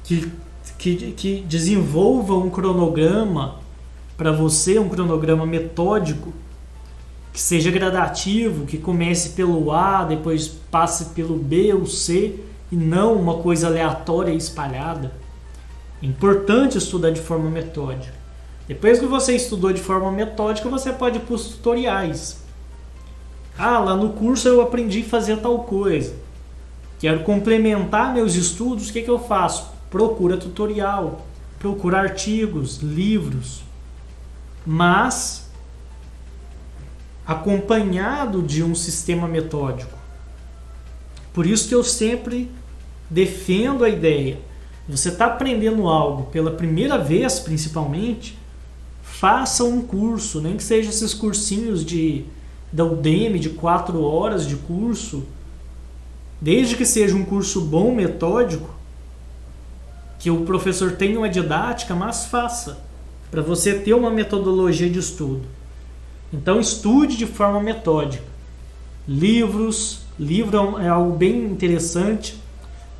[0.03, 0.31] que,
[0.79, 3.61] que, que desenvolva um cronograma
[4.17, 6.33] para você, um cronograma metódico,
[7.31, 12.39] que seja gradativo, que comece pelo A, depois passe pelo B ou C,
[12.71, 15.13] e não uma coisa aleatória e espalhada.
[16.01, 18.13] É importante estudar de forma metódica.
[18.67, 22.43] Depois que você estudou de forma metódica, você pode ir para os tutoriais.
[23.57, 26.13] Ah, lá no curso eu aprendi a fazer tal coisa.
[26.99, 29.71] Quero complementar meus estudos, o que, que eu faço?
[29.89, 31.25] Procura tutorial,
[31.59, 33.61] procura artigos, livros.
[34.65, 35.49] Mas
[37.25, 39.97] acompanhado de um sistema metódico.
[41.33, 42.51] Por isso que eu sempre
[43.09, 44.39] defendo a ideia.
[44.87, 48.37] Você está aprendendo algo pela primeira vez, principalmente,
[49.01, 52.25] faça um curso, nem que seja esses cursinhos de
[52.71, 55.23] da Udemy de quatro horas de curso,
[56.41, 58.73] desde que seja um curso bom, metódico,
[60.17, 62.79] que o professor tenha uma didática, mas faça,
[63.33, 65.41] para você ter uma metodologia de estudo.
[66.31, 68.23] Então estude de forma metódica.
[69.07, 72.39] Livros, livro é algo bem interessante,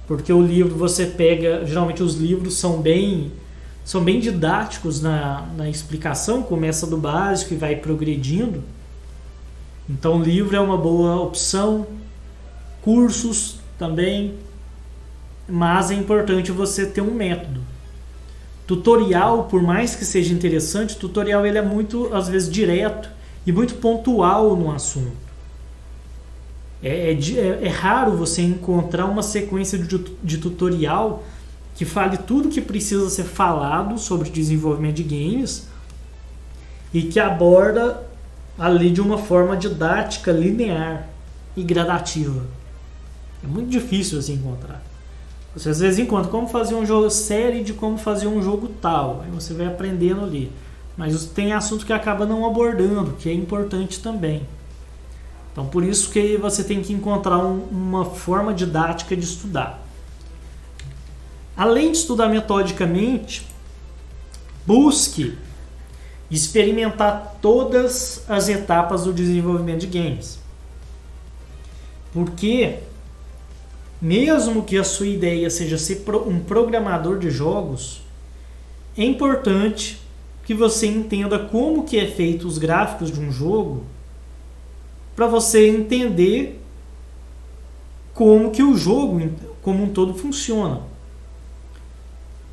[0.07, 3.31] porque o livro você pega, geralmente os livros são bem
[3.85, 8.63] são bem didáticos na, na explicação, começa do básico e vai progredindo.
[9.87, 11.85] Então livro é uma boa opção,
[12.81, 14.33] cursos também,
[15.47, 17.72] mas é importante você ter um método.
[18.65, 23.09] Tutorial, por mais que seja interessante, tutorial ele é muito às vezes direto
[23.45, 25.23] e muito pontual no assunto.
[26.81, 31.23] É, é, é, é raro você encontrar uma sequência de, de tutorial
[31.75, 35.67] que fale tudo que precisa ser falado sobre desenvolvimento de games
[36.93, 38.03] e que aborda
[38.57, 41.07] ali de uma forma didática, linear
[41.55, 42.43] e gradativa.
[43.43, 44.81] É muito difícil você encontrar.
[45.55, 49.21] Você às vezes encontra como fazer um jogo, série de como fazer um jogo tal.
[49.23, 50.51] Aí você vai aprendendo ali.
[50.97, 54.47] Mas tem assunto que acaba não abordando, que é importante também.
[55.51, 59.79] Então por isso que você tem que encontrar um, uma forma didática de estudar.
[61.55, 63.45] Além de estudar metodicamente,
[64.65, 65.37] busque
[66.31, 70.39] experimentar todas as etapas do desenvolvimento de games.
[72.11, 72.79] Porque
[74.03, 78.01] mesmo que a sua ideia seja ser um programador de jogos,
[78.97, 79.97] é importante
[80.43, 83.85] que você entenda como que é feito os gráficos de um jogo
[85.15, 86.61] para você entender
[88.13, 89.21] como que o jogo
[89.61, 90.81] como um todo funciona.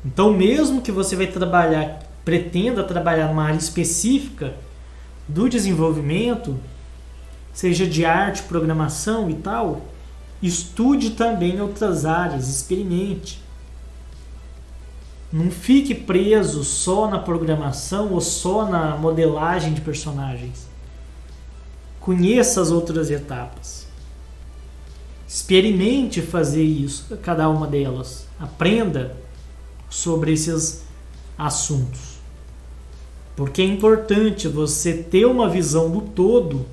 [0.05, 4.55] Então, mesmo que você vai trabalhar, pretenda trabalhar numa área específica
[5.27, 6.57] do desenvolvimento,
[7.51, 9.81] seja de arte, programação e tal,
[10.41, 13.41] estude também outras áreas, experimente.
[15.31, 20.67] Não fique preso só na programação ou só na modelagem de personagens.
[21.99, 23.87] Conheça as outras etapas.
[25.27, 28.27] Experimente fazer isso, cada uma delas.
[28.37, 29.15] Aprenda
[29.89, 30.83] sobre esses
[31.37, 32.19] assuntos.
[33.35, 36.65] Porque é importante você ter uma visão do todo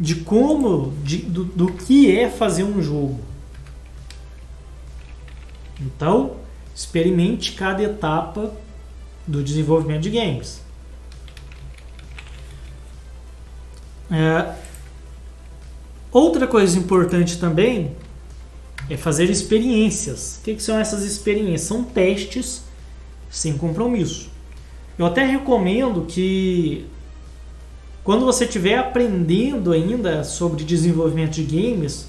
[0.00, 3.20] de como, de, do, do que é fazer um jogo.
[5.78, 6.40] Então,
[6.80, 8.54] Experimente cada etapa
[9.26, 10.62] do desenvolvimento de games.
[14.10, 14.54] É,
[16.10, 17.94] outra coisa importante também
[18.88, 20.38] é fazer experiências.
[20.38, 21.60] O que, que são essas experiências?
[21.60, 22.62] São testes
[23.30, 24.30] sem compromisso.
[24.98, 26.86] Eu até recomendo que
[28.02, 32.08] quando você estiver aprendendo ainda sobre desenvolvimento de games,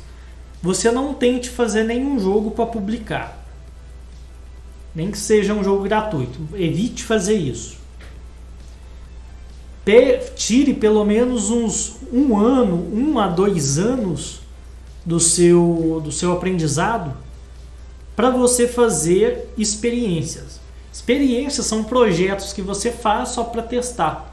[0.62, 3.46] você não tente fazer nenhum jogo para publicar.
[4.94, 6.39] Nem que seja um jogo gratuito.
[6.54, 7.78] Evite fazer isso.
[10.36, 14.42] Tire pelo menos uns um ano, um a dois anos
[15.06, 17.14] do seu, do seu aprendizado
[18.16, 20.60] para você fazer experiências.
[20.94, 24.31] Experiências são projetos que você faz só para testar.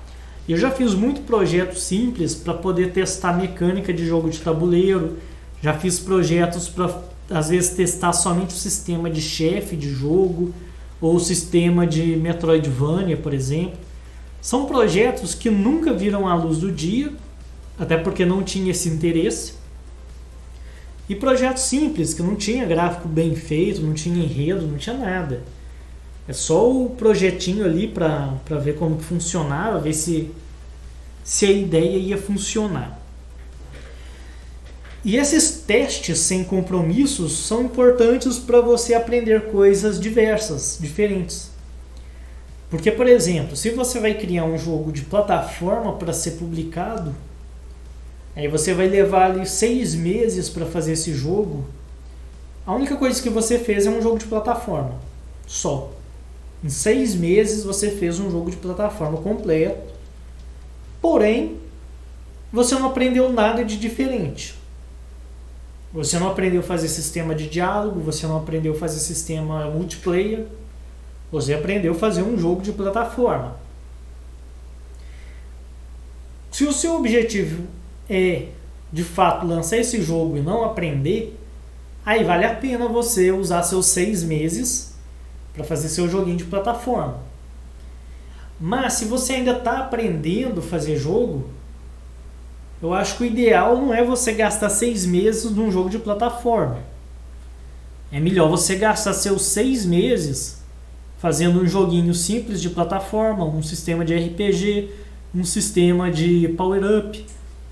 [0.49, 5.19] Eu já fiz muito projetos simples para poder testar mecânica de jogo de tabuleiro.
[5.63, 10.55] Já fiz projetos para às vezes testar somente o sistema de chefe de jogo
[11.01, 13.79] ou o sistema de Metroidvania, por exemplo.
[14.41, 17.13] São projetos que nunca viram a luz do dia,
[17.79, 19.53] até porque não tinha esse interesse.
[21.09, 25.43] E projetos simples, que não tinha gráfico bem feito, não tinha enredo, não tinha nada.
[26.29, 30.31] É só o projetinho ali para ver como funcionava, ver se,
[31.25, 33.01] se a ideia ia funcionar.
[35.03, 41.51] E esses testes sem compromissos são importantes para você aprender coisas diversas, diferentes.
[42.69, 47.15] Porque, por exemplo, se você vai criar um jogo de plataforma para ser publicado,
[48.37, 51.65] aí você vai levar ali seis meses para fazer esse jogo.
[52.67, 54.97] A única coisa que você fez é um jogo de plataforma,
[55.47, 55.93] só.
[56.63, 59.95] Em seis meses você fez um jogo de plataforma completo,
[61.01, 61.57] porém
[62.53, 64.55] você não aprendeu nada de diferente.
[65.93, 70.47] Você não aprendeu a fazer sistema de diálogo, você não aprendeu a fazer sistema multiplayer,
[71.31, 73.57] você aprendeu a fazer um jogo de plataforma.
[76.51, 77.65] Se o seu objetivo
[78.11, 78.49] é
[78.93, 81.39] de fato lançar esse jogo e não aprender,
[82.05, 84.88] aí vale a pena você usar seus seis meses
[85.59, 87.19] para fazer seu joguinho de plataforma.
[88.61, 91.49] Mas se você ainda está aprendendo a fazer jogo,
[92.81, 96.79] eu acho que o ideal não é você gastar seis meses num jogo de plataforma.
[98.11, 100.63] É melhor você gastar seus seis meses
[101.19, 104.91] fazendo um joguinho simples de plataforma, um sistema de RPG,
[105.35, 107.27] um sistema de power-up,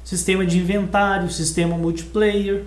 [0.04, 2.64] sistema de inventário, sistema multiplayer.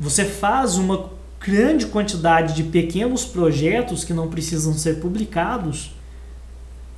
[0.00, 1.10] Você faz uma
[1.42, 5.92] grande quantidade de pequenos projetos que não precisam ser publicados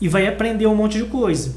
[0.01, 1.57] e vai aprender um monte de coisa.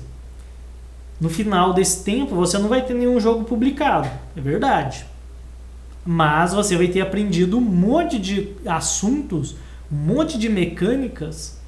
[1.19, 5.05] No final desse tempo, você não vai ter nenhum jogo publicado, é verdade.
[6.05, 9.55] Mas você vai ter aprendido um monte de assuntos,
[9.91, 11.59] um monte de mecânicas,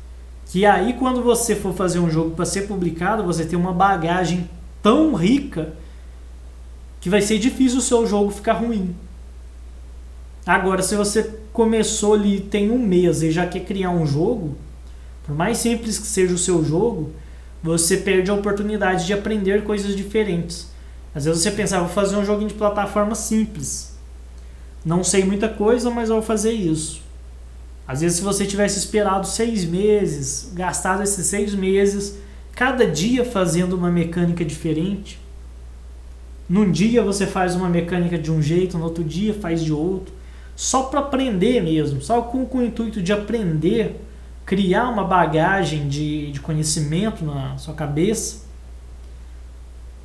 [0.45, 4.49] que aí quando você for fazer um jogo para ser publicado, você tem uma bagagem
[4.81, 5.73] tão rica
[7.01, 8.95] que vai ser difícil o seu jogo ficar ruim.
[10.49, 14.57] Agora, se você começou ali tem um mês e já quer criar um jogo,
[15.23, 17.11] por mais simples que seja o seu jogo,
[17.61, 20.65] você perde a oportunidade de aprender coisas diferentes.
[21.13, 23.95] Às vezes você pensa, ah, vou fazer um joguinho de plataforma simples.
[24.83, 27.03] Não sei muita coisa, mas vou fazer isso.
[27.87, 32.15] Às vezes, se você tivesse esperado seis meses, gastado esses seis meses,
[32.53, 35.19] cada dia fazendo uma mecânica diferente.
[36.49, 40.17] Num dia você faz uma mecânica de um jeito, no outro dia faz de outro
[40.59, 43.95] só para aprender mesmo, só com, com o intuito de aprender,
[44.45, 48.41] criar uma bagagem de, de conhecimento na sua cabeça.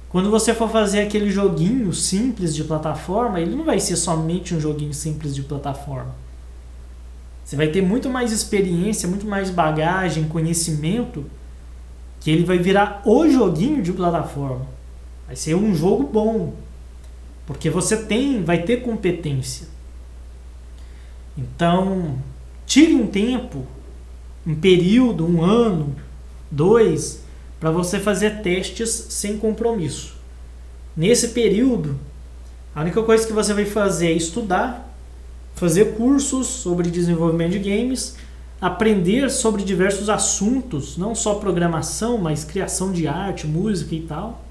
[0.08, 4.60] Quando você for fazer aquele joguinho simples de plataforma, ele não vai ser somente um
[4.60, 6.14] joguinho simples de plataforma.
[7.44, 11.24] Você vai ter muito mais experiência, muito mais bagagem, conhecimento,
[12.20, 14.68] que ele vai virar o joguinho de plataforma.
[15.26, 16.54] Vai ser um jogo bom,
[17.44, 19.73] porque você tem, vai ter competência.
[21.36, 22.18] Então,
[22.66, 23.66] tire um tempo,
[24.46, 25.94] um período, um ano,
[26.50, 27.22] dois,
[27.58, 30.14] para você fazer testes sem compromisso.
[30.96, 31.98] Nesse período,
[32.74, 34.94] a única coisa que você vai fazer é estudar,
[35.54, 38.16] fazer cursos sobre desenvolvimento de games,
[38.60, 44.43] aprender sobre diversos assuntos, não só programação, mas criação de arte, música e tal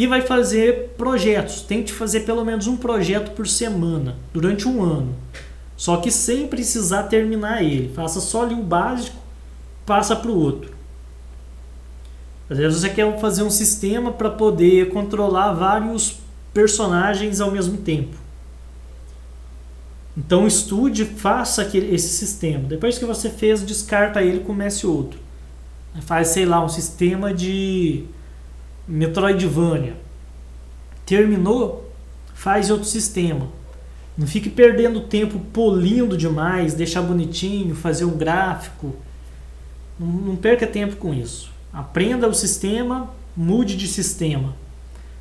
[0.00, 1.60] e vai fazer projetos.
[1.60, 5.14] Tente fazer pelo menos um projeto por semana durante um ano.
[5.76, 7.92] Só que sem precisar terminar ele.
[7.92, 9.18] Faça só ali o básico,
[9.84, 10.72] passa para o outro.
[12.48, 16.16] Às vezes você quer fazer um sistema para poder controlar vários
[16.54, 18.16] personagens ao mesmo tempo.
[20.16, 22.66] Então estude, faça aquele, esse sistema.
[22.66, 25.20] Depois que você fez, descarta ele comece outro.
[26.00, 28.06] Faz, sei lá, um sistema de
[28.86, 29.96] Metroidvania.
[31.06, 31.90] Terminou,
[32.34, 33.48] faz outro sistema.
[34.16, 38.94] Não fique perdendo tempo polindo demais, deixar bonitinho, fazer um gráfico.
[39.98, 41.50] Não, não perca tempo com isso.
[41.72, 44.54] Aprenda o sistema, mude de sistema.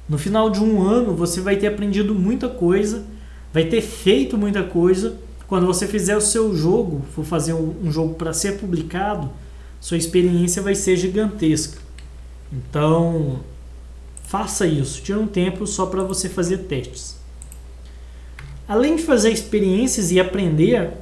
[0.08, 3.06] No final de um ano, você vai ter aprendido muita coisa,
[3.54, 5.18] vai ter feito muita coisa.
[5.48, 9.30] Quando você fizer o seu jogo, for fazer um jogo para ser publicado,
[9.80, 11.80] sua experiência vai ser gigantesca.
[12.52, 13.40] Então,
[14.24, 15.02] faça isso.
[15.02, 17.18] Tire um tempo só para você fazer testes.
[18.68, 20.94] Além de fazer experiências e aprender,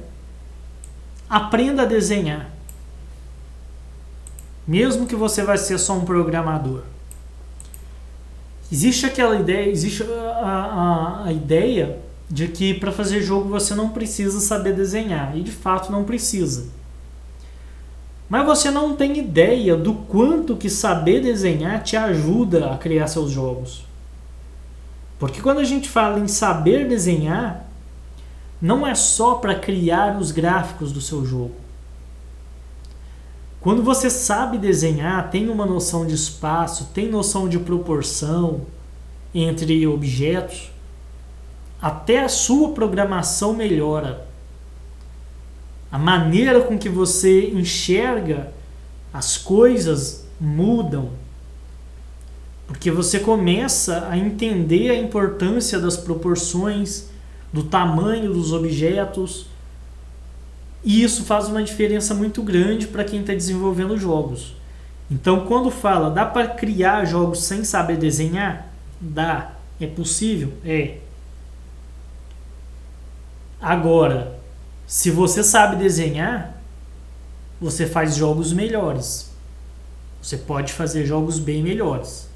[1.28, 2.50] aprenda a desenhar.
[4.66, 6.82] Mesmo que você vai ser só um programador.
[8.70, 11.98] Existe aquela ideia, existe a, a, a ideia
[12.30, 15.36] de que para fazer jogo você não precisa saber desenhar.
[15.36, 16.66] E de fato não precisa.
[18.28, 23.30] Mas você não tem ideia do quanto que saber desenhar te ajuda a criar seus
[23.30, 23.84] jogos.
[25.18, 27.66] Porque quando a gente fala em saber desenhar,
[28.60, 31.54] não é só para criar os gráficos do seu jogo.
[33.60, 38.62] Quando você sabe desenhar, tem uma noção de espaço, tem noção de proporção
[39.34, 40.70] entre objetos,
[41.80, 44.27] até a sua programação melhora.
[45.90, 48.52] A maneira com que você enxerga
[49.12, 51.10] as coisas mudam.
[52.66, 57.08] Porque você começa a entender a importância das proporções,
[57.50, 59.46] do tamanho dos objetos,
[60.84, 64.54] e isso faz uma diferença muito grande para quem está desenvolvendo jogos.
[65.10, 68.68] Então, quando fala, dá para criar jogos sem saber desenhar?
[69.00, 69.52] Dá.
[69.80, 70.52] É possível?
[70.64, 70.98] É.
[73.60, 74.37] Agora,
[74.88, 76.58] se você sabe desenhar,
[77.60, 79.30] você faz jogos melhores.
[80.22, 82.26] Você pode fazer jogos bem melhores.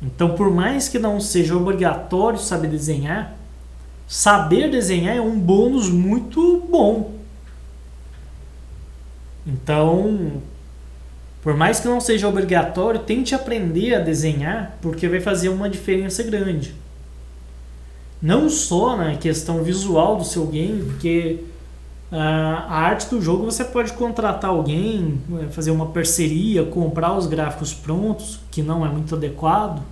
[0.00, 3.36] Então, por mais que não seja obrigatório saber desenhar,
[4.06, 7.12] saber desenhar é um bônus muito bom.
[9.44, 10.40] Então,
[11.42, 16.22] por mais que não seja obrigatório, tente aprender a desenhar, porque vai fazer uma diferença
[16.22, 16.80] grande.
[18.22, 21.40] Não só na questão visual do seu game, porque
[22.12, 25.20] ah, a arte do jogo você pode contratar alguém,
[25.50, 29.82] fazer uma parceria, comprar os gráficos prontos, que não é muito adequado.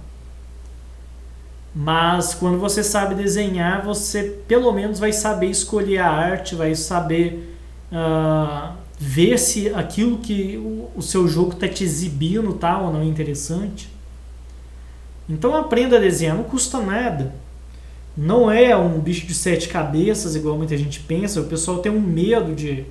[1.75, 7.57] Mas quando você sabe desenhar, você pelo menos vai saber escolher a arte, vai saber
[7.91, 13.01] uh, ver se aquilo que o, o seu jogo está te exibindo tá ou não
[13.01, 13.89] é interessante.
[15.29, 17.33] Então aprenda a desenhar, não custa nada.
[18.23, 21.41] Não é um bicho de sete cabeças, igual muita gente pensa.
[21.41, 22.85] O pessoal tem um medo de,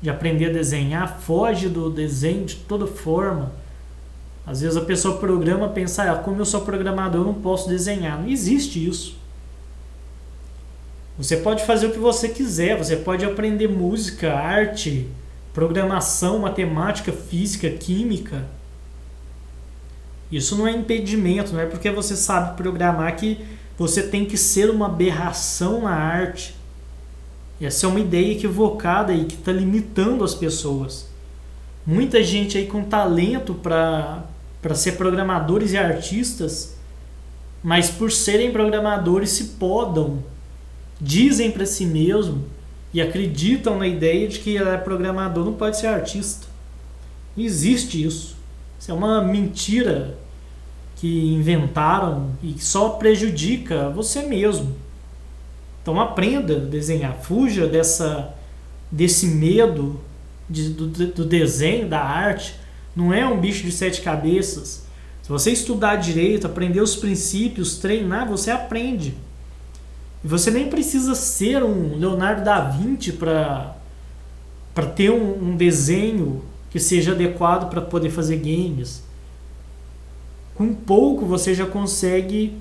[0.00, 3.52] de aprender a desenhar, foge do desenho de toda forma.
[4.46, 8.18] Às vezes a pessoa programa pensa, ah, como eu sou programador, eu não posso desenhar.
[8.18, 9.14] Não existe isso.
[11.18, 15.06] Você pode fazer o que você quiser, você pode aprender música, arte,
[15.52, 18.46] programação, matemática, física, química.
[20.30, 23.38] Isso não é impedimento, não é porque você sabe programar que
[23.82, 26.54] você tem que ser uma aberração na arte.
[27.60, 31.08] Essa é uma ideia equivocada e que está limitando as pessoas.
[31.84, 34.24] Muita gente aí com talento para
[34.74, 36.76] ser programadores e artistas,
[37.60, 40.22] mas por serem programadores se podam,
[41.00, 42.44] dizem para si mesmo
[42.94, 46.46] e acreditam na ideia de que é programador não pode ser artista.
[47.36, 48.36] Não existe isso.
[48.78, 50.16] Isso é uma mentira
[51.02, 54.76] que inventaram e só prejudica você mesmo.
[55.82, 58.32] Então aprenda a desenhar, fuja dessa
[58.88, 60.00] desse medo
[60.48, 62.54] de, do, do desenho, da arte,
[62.94, 64.86] não é um bicho de sete cabeças.
[65.24, 69.14] Se você estudar direito, aprender os princípios, treinar, você aprende.
[70.22, 73.74] E você nem precisa ser um Leonardo da Vinci para
[74.72, 79.02] para ter um, um desenho que seja adequado para poder fazer games.
[80.54, 82.56] Com pouco você já consegue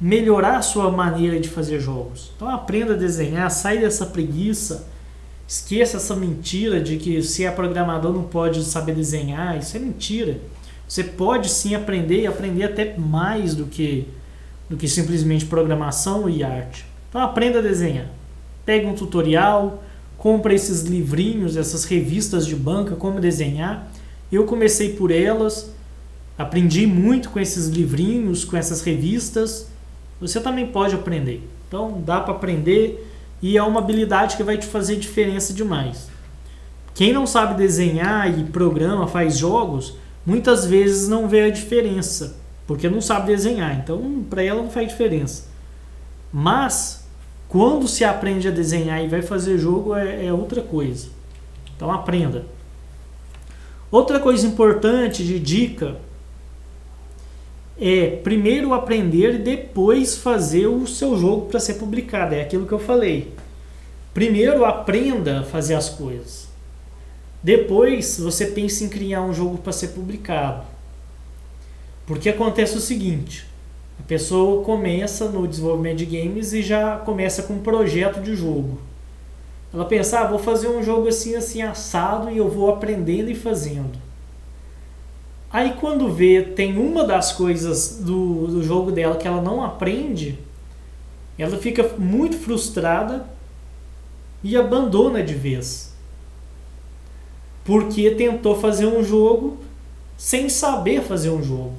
[0.00, 2.32] melhorar a sua maneira de fazer jogos.
[2.36, 4.86] Então aprenda a desenhar, sai dessa preguiça
[5.48, 9.56] Esqueça essa mentira de que se é programador não pode saber desenhar.
[9.56, 10.40] Isso é mentira.
[10.88, 14.08] Você pode sim aprender e aprender até mais do que,
[14.68, 16.84] do que simplesmente programação e arte.
[17.08, 18.10] Então aprenda a desenhar.
[18.64, 19.84] Pega um tutorial,
[20.18, 23.88] compra esses livrinhos, essas revistas de banca, como desenhar.
[24.32, 25.70] Eu comecei por elas,
[26.38, 29.68] aprendi muito com esses livrinhos, com essas revistas.
[30.20, 31.48] Você também pode aprender.
[31.66, 33.10] Então dá para aprender
[33.42, 36.08] e é uma habilidade que vai te fazer diferença demais.
[36.94, 42.88] Quem não sabe desenhar e programa, faz jogos, muitas vezes não vê a diferença, porque
[42.88, 43.78] não sabe desenhar.
[43.78, 45.48] Então, para ela não faz diferença.
[46.32, 47.06] Mas
[47.48, 51.08] quando se aprende a desenhar e vai fazer jogo é, é outra coisa.
[51.76, 52.46] Então aprenda.
[53.90, 55.96] Outra coisa importante de dica
[57.78, 62.34] é primeiro aprender e depois fazer o seu jogo para ser publicado.
[62.34, 63.32] É aquilo que eu falei.
[64.14, 66.48] Primeiro aprenda a fazer as coisas.
[67.42, 70.64] Depois você pensa em criar um jogo para ser publicado.
[72.06, 73.46] Porque acontece o seguinte:
[74.00, 78.78] a pessoa começa no desenvolvimento de games e já começa com um projeto de jogo.
[79.72, 83.34] Ela pensa, ah, vou fazer um jogo assim, assim, assado e eu vou aprendendo e
[83.34, 84.05] fazendo.
[85.52, 90.38] Aí quando vê, tem uma das coisas do, do jogo dela que ela não aprende,
[91.38, 93.26] ela fica muito frustrada
[94.42, 95.94] e abandona de vez.
[97.64, 99.58] Porque tentou fazer um jogo
[100.16, 101.74] sem saber fazer um jogo.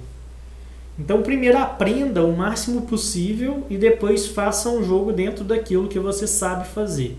[0.99, 6.25] Então, primeiro aprenda o máximo possível e depois faça um jogo dentro daquilo que você
[6.25, 7.17] sabe fazer.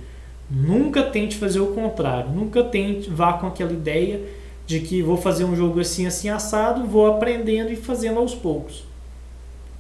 [0.51, 2.31] Nunca tente fazer o contrário.
[2.31, 4.21] Nunca tente vá com aquela ideia
[4.69, 8.85] de que vou fazer um jogo assim assim assado, vou aprendendo e fazendo aos poucos.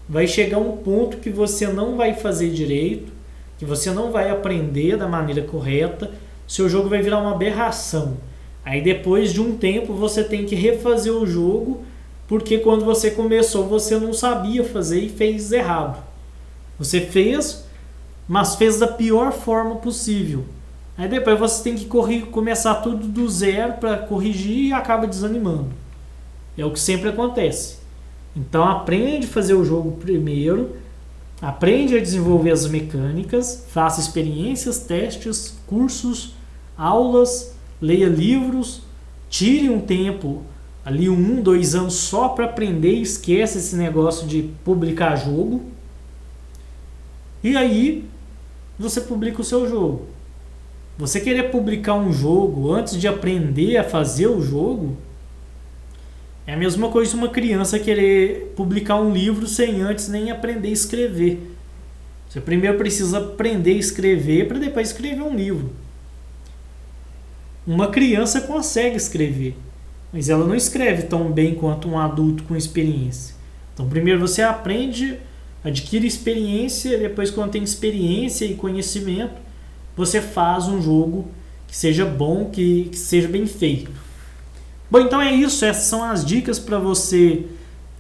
[0.09, 3.13] Vai chegar um ponto que você não vai fazer direito,
[3.59, 6.13] que você não vai aprender da maneira correta,
[6.47, 8.17] seu jogo vai virar uma aberração.
[8.65, 11.85] Aí depois de um tempo você tem que refazer o jogo
[12.27, 16.03] porque quando você começou você não sabia fazer e fez errado.
[16.79, 17.63] Você fez,
[18.27, 20.47] mas fez da pior forma possível.
[20.99, 25.69] Aí depois você tem que correr, começar tudo do zero para corrigir e acaba desanimando.
[26.57, 27.79] É o que sempre acontece.
[28.35, 30.77] Então aprende a fazer o jogo primeiro,
[31.41, 36.35] aprende a desenvolver as mecânicas, faça experiências, testes, cursos,
[36.77, 38.83] aulas, leia livros,
[39.31, 40.43] tire um tempo
[40.85, 45.63] ali um, dois anos só para aprender, esquece esse negócio de publicar jogo.
[47.45, 48.05] E aí
[48.77, 50.18] você publica o seu jogo.
[50.99, 54.97] Você querer publicar um jogo antes de aprender a fazer o jogo
[56.47, 60.69] é a mesma coisa que uma criança querer publicar um livro sem antes nem aprender
[60.69, 61.41] a escrever.
[62.29, 65.71] Você primeiro precisa aprender a escrever para depois escrever um livro.
[67.67, 69.55] Uma criança consegue escrever
[70.13, 73.35] mas ela não escreve tão bem quanto um adulto com experiência.
[73.75, 75.19] Então, primeiro você aprende,
[75.63, 79.35] adquire experiência, depois, quando tem experiência e conhecimento,
[79.99, 81.29] você faz um jogo
[81.67, 83.91] que seja bom, que, que seja bem feito.
[84.91, 85.65] Bom, então é isso.
[85.65, 87.47] Essas são as dicas para você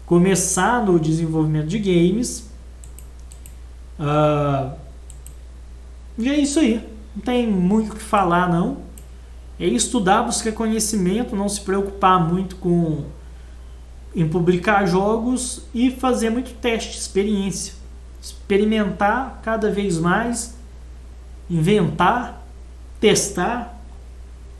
[0.06, 2.50] começar no desenvolvimento de games.
[3.98, 4.72] Uh,
[6.16, 6.82] e é isso aí.
[7.14, 8.88] Não tem muito o que falar, não
[9.58, 13.04] é estudar, buscar conhecimento, não se preocupar muito com
[14.14, 17.74] em publicar jogos e fazer muito teste, experiência.
[18.20, 20.57] Experimentar cada vez mais,
[21.50, 22.46] inventar,
[23.00, 23.80] testar,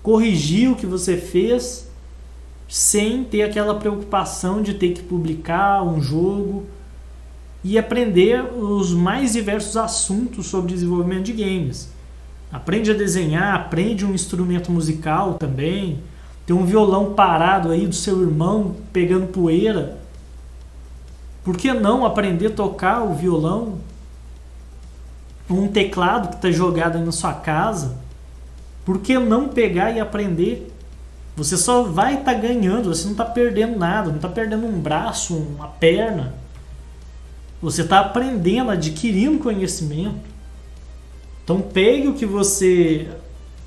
[0.03, 1.89] corrigir o que você fez
[2.69, 6.67] sem ter aquela preocupação de ter que publicar um jogo
[7.65, 11.91] e aprender os mais diversos assuntos sobre desenvolvimento de games.
[12.53, 15.99] Aprende a desenhar, aprende um instrumento musical também.
[16.47, 19.99] Tem um violão parado aí do seu irmão pegando poeira.
[21.45, 23.79] Por que não aprender a tocar o violão?
[25.49, 27.97] Um teclado que está jogado aí na sua casa.
[28.85, 30.73] Por que não pegar e aprender?
[31.37, 34.81] Você só vai estar tá ganhando, você não está perdendo nada, não está perdendo um
[34.81, 36.35] braço, uma perna.
[37.63, 40.19] Você está aprendendo, adquirindo conhecimento.
[41.45, 43.09] Então pegue o que você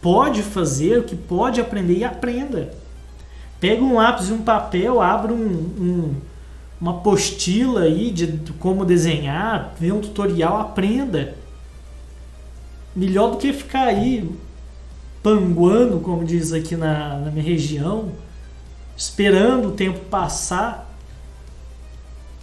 [0.01, 2.73] pode fazer, o que pode aprender e aprenda.
[3.59, 6.15] Pega um lápis e um papel, abra um, um,
[6.79, 8.27] uma apostila aí de
[8.59, 11.35] como desenhar, vê um tutorial, aprenda.
[12.95, 14.29] Melhor do que ficar aí
[15.23, 18.11] panguando, como diz aqui na, na minha região,
[18.97, 20.91] esperando o tempo passar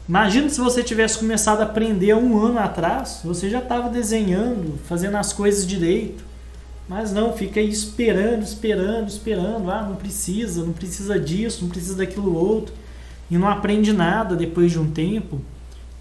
[0.08, 5.18] Imagina se você tivesse começado a aprender um ano atrás, você já estava desenhando, fazendo
[5.18, 6.24] as coisas direito.
[6.88, 9.70] Mas não, fica aí esperando, esperando, esperando.
[9.70, 12.74] Ah, não precisa, não precisa disso, não precisa daquilo outro.
[13.30, 15.42] E não aprende nada depois de um tempo.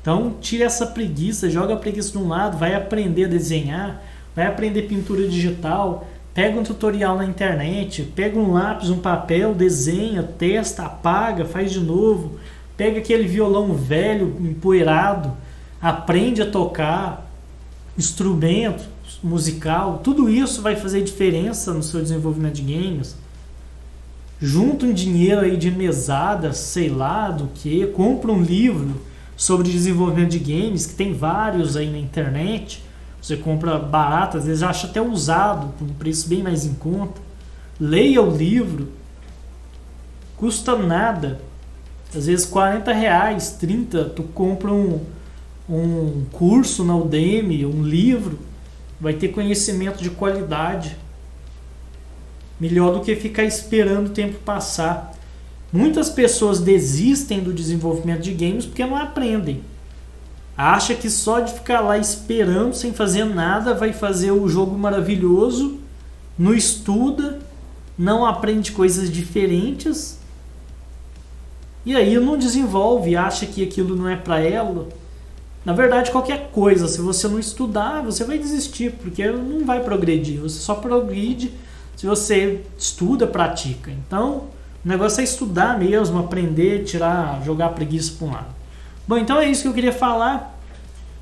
[0.02, 4.02] Então, tira essa preguiça, joga a preguiça de um lado, vai aprender a desenhar,
[4.38, 10.24] vai aprender pintura digital, pega um tutorial na internet, pega um lápis, um papel, desenha,
[10.24, 12.40] testa, apaga, faz de novo
[12.78, 15.34] Pega aquele violão velho, empoeirado,
[15.82, 17.28] aprende a tocar
[17.98, 18.88] instrumento
[19.24, 23.16] musical, tudo isso vai fazer diferença no seu desenvolvimento de games.
[24.40, 29.02] Junta um dinheiro aí de mesada, sei lá do que, compra um livro
[29.36, 32.84] sobre desenvolvimento de games, que tem vários aí na internet.
[33.28, 37.20] Você compra barato, às vezes acha até usado, por um preço bem mais em conta.
[37.78, 38.88] Leia o livro,
[40.38, 41.42] custa nada
[42.16, 45.02] Às vezes 40 reais, 30, tu compra um,
[45.70, 48.40] um curso na Udemy, um livro,
[48.98, 50.96] vai ter conhecimento de qualidade.
[52.58, 55.14] Melhor do que ficar esperando o tempo passar.
[55.74, 59.62] Muitas pessoas desistem do desenvolvimento de games porque não aprendem.
[60.58, 65.78] Acha que só de ficar lá esperando, sem fazer nada, vai fazer o jogo maravilhoso,
[66.38, 67.40] não estuda,
[67.98, 70.18] não aprende coisas diferentes
[71.86, 74.90] e aí não desenvolve, acha que aquilo não é para ela.
[75.64, 80.42] Na verdade, qualquer coisa, se você não estudar, você vai desistir, porque não vai progredir.
[80.42, 81.54] Você só progride
[81.96, 83.92] se você estuda, pratica.
[83.92, 84.46] Então,
[84.84, 88.57] o negócio é estudar mesmo, aprender, tirar, jogar preguiça para um lado.
[89.08, 90.60] Bom, então é isso que eu queria falar.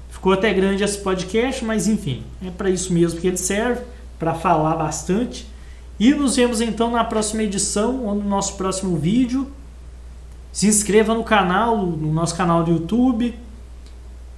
[0.09, 3.81] Ficou até grande esse podcast, mas enfim, é para isso mesmo que ele serve,
[4.17, 5.47] para falar bastante.
[5.99, 9.51] E nos vemos então na próxima edição ou no nosso próximo vídeo.
[10.51, 13.35] Se inscreva no canal, no nosso canal do YouTube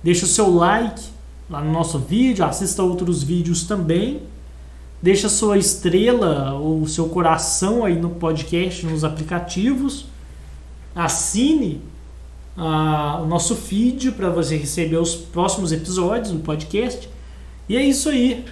[0.04, 1.02] Deixa o seu like
[1.50, 4.22] lá no nosso vídeo, assista outros vídeos também.
[5.02, 10.06] Deixa sua estrela ou seu coração aí no podcast, nos aplicativos.
[10.96, 11.82] Assine
[12.58, 17.08] o nosso feed para você receber os próximos episódios do podcast.
[17.70, 18.44] E é isso aí.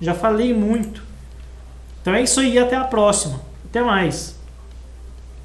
[0.00, 1.02] Já falei muito.
[2.00, 3.40] Então é isso aí, até a próxima.
[3.66, 4.39] Até mais.